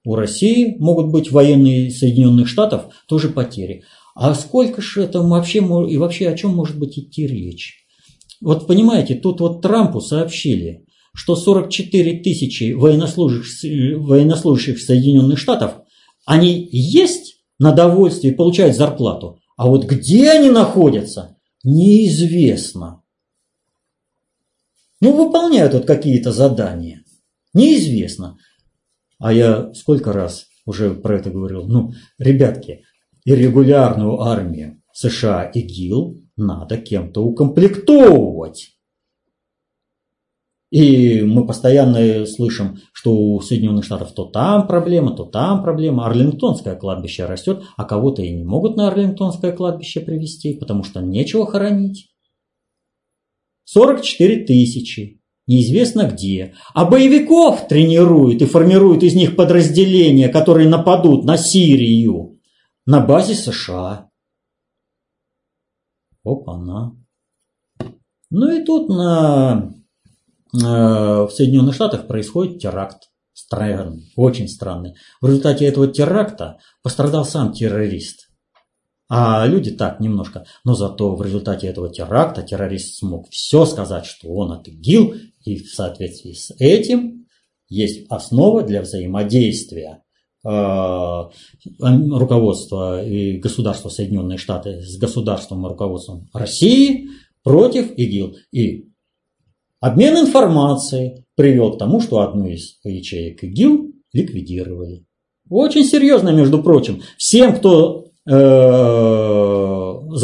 [0.05, 3.85] у России могут быть военные Соединенных Штатов тоже потери.
[4.15, 7.87] А сколько же это вообще, и вообще о чем может быть идти речь?
[8.41, 10.85] Вот понимаете, тут вот Трампу сообщили,
[11.15, 15.75] что 44 тысячи военнослужащих, военнослужащих Соединенных Штатов,
[16.25, 23.03] они есть на довольствие и получают зарплату, а вот где они находятся, неизвестно.
[25.01, 27.05] Ну, выполняют вот какие-то задания.
[27.55, 28.39] Неизвестно.
[29.19, 31.67] А я сколько раз уже про это говорил.
[31.67, 32.85] Ну, ребятки,
[33.25, 38.76] и регулярную армию США и ГИЛ надо кем-то укомплектовывать.
[40.71, 46.07] И мы постоянно слышим, что у Соединенных Штатов то там проблема, то там проблема.
[46.07, 51.47] Арлингтонское кладбище растет, а кого-то и не могут на Арлингтонское кладбище привезти, потому что нечего
[51.47, 52.11] хоронить.
[53.65, 56.55] 44 тысячи, неизвестно где.
[56.75, 62.37] А боевиков тренируют и формируют из них подразделения, которые нападут на Сирию
[62.87, 64.09] на базе США.
[66.25, 66.97] Опа-на.
[68.31, 69.73] Ну и тут на,
[70.63, 73.11] в Соединенных Штатах происходит теракт.
[73.33, 74.95] Странный, очень странный.
[75.21, 78.31] В результате этого теракта пострадал сам террорист.
[79.09, 80.47] А люди так немножко.
[80.65, 85.15] Но зато в результате этого теракта террорист смог все сказать, что он от ИГИЛ.
[85.45, 87.27] И в соответствии с этим
[87.69, 90.03] есть основа для взаимодействия
[90.47, 91.29] Э,
[91.81, 97.09] руководство и государства Соединенные Штаты с государством и руководством России
[97.43, 98.37] против ИГИЛ.
[98.53, 98.93] И
[99.81, 105.05] обмен информацией привел к тому, что одну из ячеек ИГИЛ ликвидировали.
[105.49, 107.03] Очень серьезно, между прочим.
[107.17, 108.33] Всем, кто э,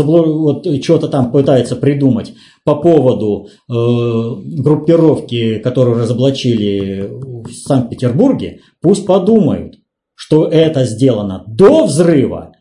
[0.02, 2.34] вот, что-то там пытается придумать
[2.64, 9.76] по поводу э, группировки, которую разоблачили в Санкт-Петербурге, пусть подумают
[10.22, 12.52] что это сделано до взрыва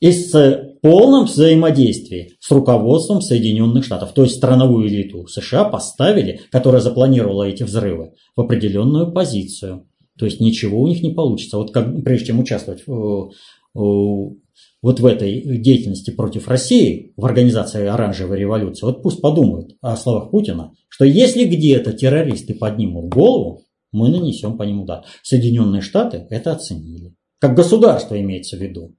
[0.00, 0.34] и с
[0.80, 4.12] полном взаимодействии с руководством Соединенных Штатов.
[4.12, 9.88] То есть страновую элиту США поставили, которая запланировала эти взрывы, в определенную позицию.
[10.18, 11.58] То есть ничего у них не получится.
[11.58, 13.30] Вот как, прежде чем участвовать в,
[13.74, 20.30] вот в этой деятельности против России, в организации оранжевой революции, вот пусть подумают о словах
[20.30, 23.62] Путина, что если где-то террористы поднимут голову,
[23.92, 25.04] мы нанесем по ним удар.
[25.22, 27.14] Соединенные Штаты это оценили.
[27.38, 28.94] Как государство имеется в виду.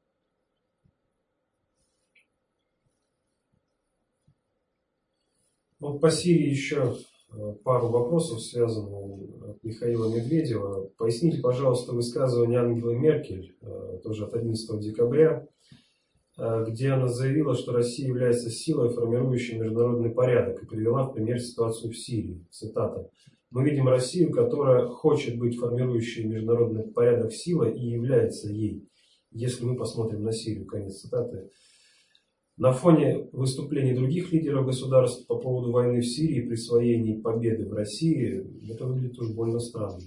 [5.80, 6.96] Вот по Сирии еще
[7.32, 10.90] э, пару вопросов, связанных от Михаила Медведева.
[10.98, 15.48] Поясните, пожалуйста, высказывание Ангелы Меркель, э, тоже от 11 декабря,
[16.40, 21.40] э, где она заявила, что Россия является силой, формирующей международный порядок, и привела в пример
[21.40, 22.44] ситуацию в Сирии.
[22.50, 23.12] Цитата.
[23.52, 28.90] Мы видим Россию, которая хочет быть формирующей международный порядок силой и является ей.
[29.32, 31.52] Если мы посмотрим на Сирию, конец цитаты.
[32.58, 37.74] На фоне выступлений других лидеров государств по поводу войны в Сирии и присвоения победы в
[37.74, 40.00] России, это выглядит уж больно странно.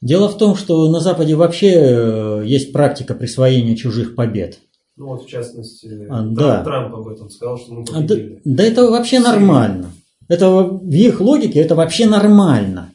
[0.00, 4.58] Дело в том, что на Западе вообще э, есть практика присвоения чужих побед.
[4.96, 6.62] Ну вот в частности, а, Трамп, да.
[6.64, 8.34] Трамп об этом сказал, что мы победили.
[8.34, 9.92] А, да, да это вообще нормально.
[10.28, 12.92] Это в их логике это вообще нормально.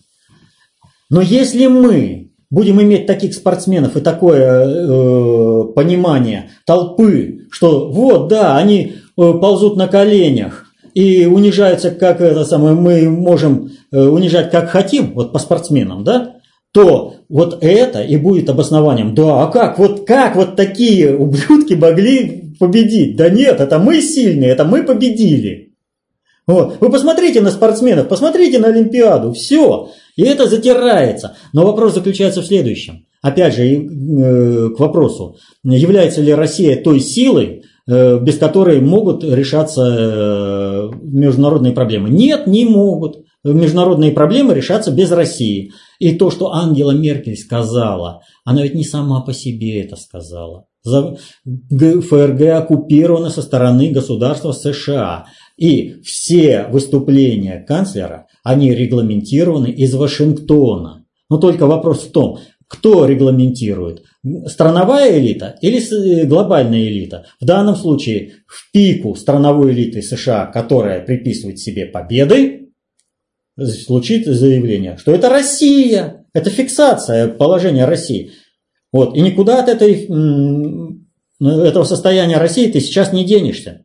[1.10, 8.58] Но если мы будем иметь таких спортсменов и такое э, понимание толпы, что вот, да,
[8.58, 14.72] они э, ползут на коленях и унижаются, как это самое, мы можем э, унижать как
[14.72, 16.36] хотим, вот по спортсменам, да,
[16.74, 19.16] то вот это и будет обоснованием.
[19.16, 23.16] Да, а как, вот как вот такие ублюдки могли победить?
[23.16, 25.72] Да нет, это мы сильные, это мы победили.
[26.46, 26.82] Вот.
[26.82, 29.92] Вы посмотрите на спортсменов, посмотрите на Олимпиаду, все.
[30.18, 31.38] И это затирается.
[31.54, 33.06] Но вопрос заключается в следующем.
[33.22, 39.82] Опять же, э, к вопросу, является ли Россия той силой, э, без которой могут решаться
[39.82, 42.10] э, международные проблемы?
[42.10, 43.26] Нет, не могут.
[43.44, 45.72] Международные проблемы решаться без России.
[46.00, 50.66] И то, что Ангела Меркель сказала, она ведь не сама по себе это сказала.
[50.86, 55.26] ФРГ оккупирована со стороны государства США.
[55.58, 61.06] И все выступления канцлера, они регламентированы из Вашингтона.
[61.30, 62.40] Но только вопрос в том,
[62.70, 64.04] кто регламентирует?
[64.46, 67.26] Страновая элита или э, глобальная элита?
[67.42, 72.70] В данном случае в пику страновой элиты США, которая приписывает себе победы,
[73.58, 78.32] звучит заявление, что это Россия, это фиксация положения России.
[78.94, 79.18] Вот.
[79.18, 80.08] И никуда от этой,
[81.40, 83.84] этого состояния России ты сейчас не денешься.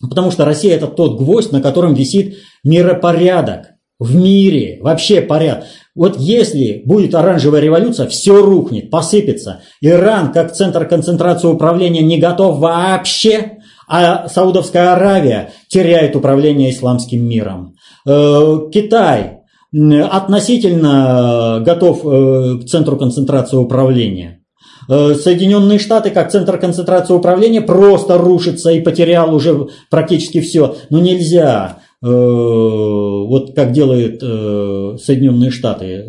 [0.00, 5.64] Потому что Россия это тот гвоздь, на котором висит миропорядок в мире, вообще порядок.
[5.94, 9.60] Вот если будет оранжевая революция, все рухнет, посыпется.
[9.80, 17.74] Иран, как центр концентрации управления, не готов вообще, а Саудовская Аравия теряет управление исламским миром.
[18.06, 19.38] Э, Китай
[19.72, 24.42] относительно готов э, к центру концентрации управления.
[24.88, 30.76] Э, Соединенные Штаты, как центр концентрации управления, просто рушится и потерял уже практически все.
[30.90, 36.08] Но нельзя, э, вот как делают э, Соединенные Штаты,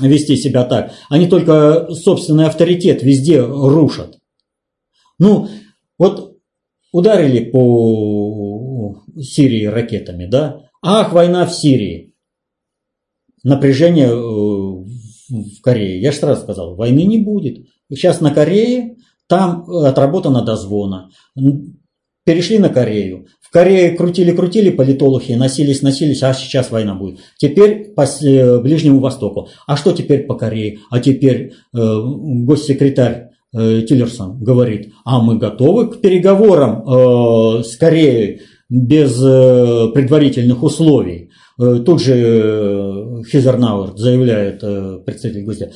[0.00, 0.92] вести себя так.
[1.08, 4.18] Они только собственный авторитет везде рушат.
[5.18, 5.48] Ну,
[5.98, 6.38] вот
[6.92, 10.62] ударили по Сирии ракетами, да?
[10.82, 12.14] Ах, война в Сирии.
[13.42, 16.00] Напряжение в Корее.
[16.00, 17.66] Я же сразу сказал, войны не будет.
[17.90, 18.96] Сейчас на Корее,
[19.26, 21.10] там отработана дозвона.
[22.24, 23.26] Перешли на Корею.
[23.54, 27.20] Корее крутили-крутили политологи, носились-носились, а сейчас война будет.
[27.36, 28.04] Теперь по
[28.58, 29.48] Ближнему Востоку.
[29.68, 30.80] А что теперь по Корее?
[30.90, 38.40] А теперь э, госсекретарь э, Тиллерсон говорит, а мы готовы к переговорам э, с Кореей
[38.68, 41.30] без э, предварительных условий.
[41.56, 45.74] Э, тут же э, Хизернауэр заявляет, э, представитель Госдепа,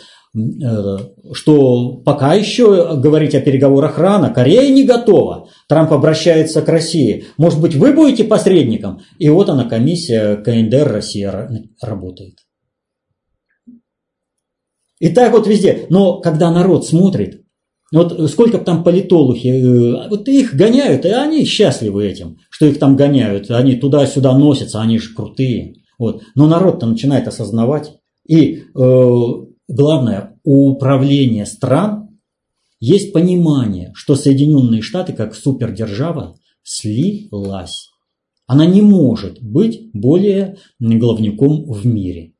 [1.32, 5.48] что пока еще говорить о переговорах рано, Корея не готова.
[5.68, 7.24] Трамп обращается к России.
[7.36, 9.00] Может быть, вы будете посредником?
[9.18, 12.36] И вот она, комиссия КНДР Россия работает.
[15.00, 15.86] И так вот везде.
[15.90, 17.42] Но когда народ смотрит,
[17.92, 23.50] вот сколько там политологи, вот их гоняют, и они счастливы этим, что их там гоняют.
[23.50, 25.76] Они туда-сюда носятся, они же крутые.
[25.98, 26.22] Вот.
[26.34, 27.94] Но народ-то начинает осознавать.
[28.26, 29.10] И э,
[29.68, 32.18] главное, у управления стран
[32.80, 37.90] есть понимание, что Соединенные Штаты как супердержава слилась.
[38.46, 42.32] Она не может быть более главником в мире.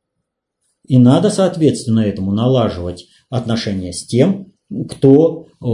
[0.87, 4.53] И надо, соответственно, этому налаживать отношения с тем,
[4.89, 5.65] кто э,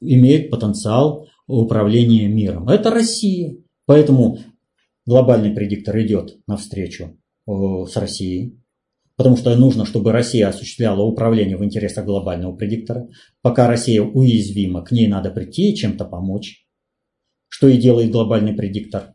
[0.00, 2.68] имеет потенциал управления миром.
[2.68, 3.56] Это Россия.
[3.86, 4.38] Поэтому
[5.06, 7.16] глобальный предиктор идет навстречу
[7.46, 7.52] э,
[7.88, 8.57] с Россией,
[9.18, 13.08] потому что нужно, чтобы Россия осуществляла управление в интересах глобального предиктора.
[13.42, 16.64] Пока Россия уязвима, к ней надо прийти и чем-то помочь,
[17.48, 19.14] что и делает глобальный предиктор.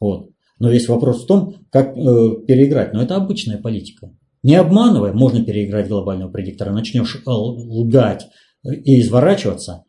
[0.00, 0.30] Вот.
[0.58, 2.00] Но весь вопрос в том, как э,
[2.46, 2.92] переиграть.
[2.92, 4.12] Но это обычная политика.
[4.42, 6.72] Не обманывая, можно переиграть глобального предиктора.
[6.72, 8.26] Начнешь лгать
[8.64, 9.84] и изворачиваться,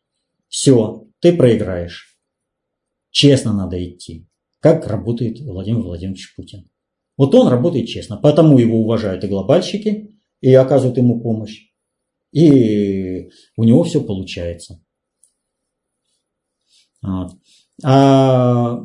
[0.49, 2.19] все, ты проиграешь.
[3.09, 4.27] Честно надо идти.
[4.59, 6.69] Как работает Владимир Владимирович Путин.
[7.17, 11.71] Вот он работает честно, потому его уважают и глобальщики, и оказывают ему помощь.
[12.31, 14.83] И у него все получается.
[17.01, 17.31] Вот.
[17.83, 18.83] А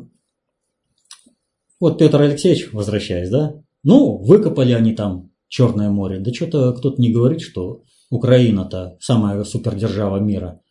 [1.79, 6.19] вот Петр Алексеевич, возвращаясь, да, ну, выкопали они там Черное море.
[6.19, 10.61] Да что-то кто-то не говорит, что Украина-то самая супердержава мира.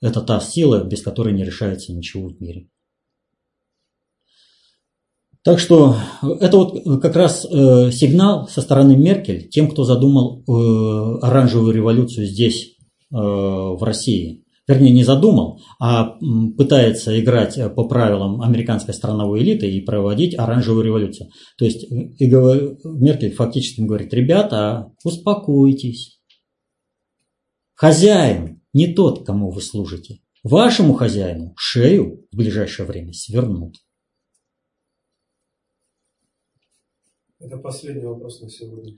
[0.00, 2.68] Это та сила, без которой не решается ничего в мире.
[5.44, 11.18] Так что это вот как раз э, сигнал со стороны Меркель тем, кто задумал э,
[11.20, 12.76] оранжевую революцию здесь,
[13.10, 14.44] э, в России.
[14.68, 16.16] Вернее, не задумал, а
[16.56, 21.30] пытается играть по правилам американской страновой элиты и проводить оранжевую революцию.
[21.58, 22.30] То есть и
[22.84, 26.20] Меркель фактически говорит, ребята, успокойтесь.
[27.74, 30.20] Хозяин не тот, кому вы служите.
[30.44, 33.74] Вашему хозяину шею в ближайшее время свернут.
[37.42, 38.94] Это последний вопрос на сегодня.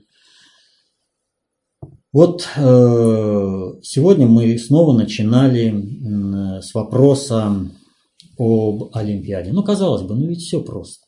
[2.11, 7.69] Вот э, сегодня мы снова начинали с вопроса
[8.37, 9.51] об Олимпиаде.
[9.51, 11.05] Ну, казалось бы, ну ведь все просто.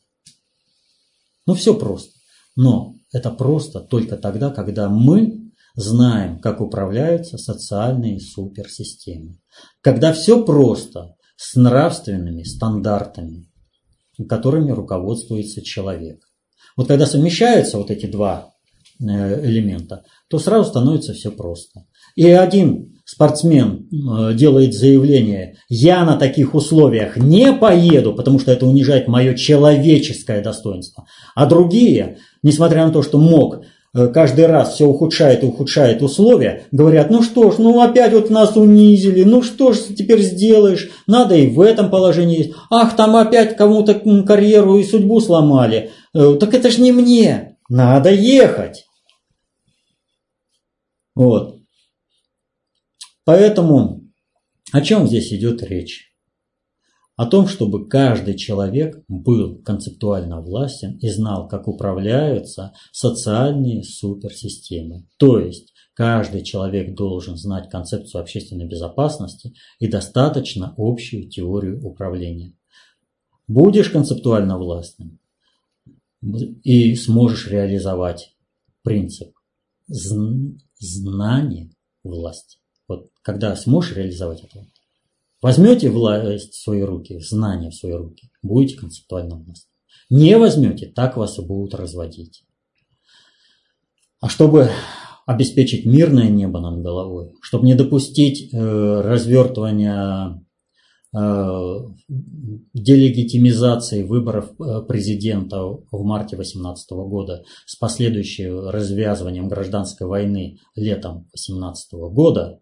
[1.46, 2.12] Ну, все просто.
[2.56, 9.38] Но это просто только тогда, когда мы знаем, как управляются социальные суперсистемы.
[9.80, 13.48] Когда все просто с нравственными стандартами,
[14.28, 16.27] которыми руководствуется человек.
[16.78, 18.54] Вот когда совмещаются вот эти два
[19.00, 21.86] э, элемента, то сразу становится все просто.
[22.14, 28.64] И один спортсмен э, делает заявление, я на таких условиях не поеду, потому что это
[28.64, 31.04] унижает мое человеческое достоинство.
[31.34, 37.10] А другие, несмотря на то, что мог, каждый раз все ухудшает и ухудшает условия, говорят,
[37.10, 41.48] ну что ж, ну опять вот нас унизили, ну что ж теперь сделаешь, надо и
[41.48, 42.52] в этом положении есть.
[42.70, 43.94] Ах, там опять кому-то
[44.26, 45.90] карьеру и судьбу сломали.
[46.14, 48.84] Э, так это ж не мне, надо ехать.
[51.14, 51.56] Вот.
[53.24, 54.02] Поэтому
[54.72, 56.07] о чем здесь идет речь?
[57.18, 65.04] О том, чтобы каждый человек был концептуально властен и знал, как управляются социальные суперсистемы.
[65.16, 72.54] То есть каждый человек должен знать концепцию общественной безопасности и достаточно общую теорию управления.
[73.48, 75.18] Будешь концептуально властным,
[76.22, 78.36] и сможешь реализовать
[78.84, 79.34] принцип
[79.88, 81.72] знания
[82.04, 82.58] власти.
[82.86, 84.64] Вот когда сможешь реализовать это,
[85.42, 89.70] возьмете власть в свои руки, знания в свои руки, будете концептуально властны.
[90.10, 92.44] Не возьмете, так вас и будут разводить.
[94.20, 94.70] А чтобы
[95.26, 100.40] обеспечить мирное небо над головой, чтобы не допустить э, развертывания
[101.16, 101.86] Э,
[102.74, 111.92] делегитимизации выборов э, президента в марте 2018 года с последующим развязыванием гражданской войны летом 2018
[112.12, 112.60] года,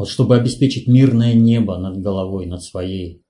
[0.00, 3.22] вот чтобы обеспечить мирное небо над головой, над своей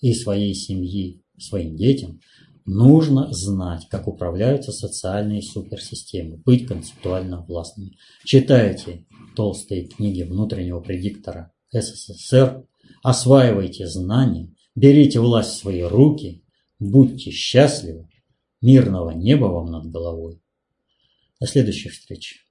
[0.00, 2.20] и своей семьи, своим детям,
[2.64, 7.96] нужно знать, как управляются социальные суперсистемы, быть концептуально властными.
[8.24, 12.64] Читайте толстые книги внутреннего предиктора СССР
[13.02, 16.44] Осваивайте знания, берите власть в свои руки,
[16.78, 18.08] будьте счастливы,
[18.60, 20.40] мирного неба вам над головой.
[21.40, 22.46] До следующих встреч.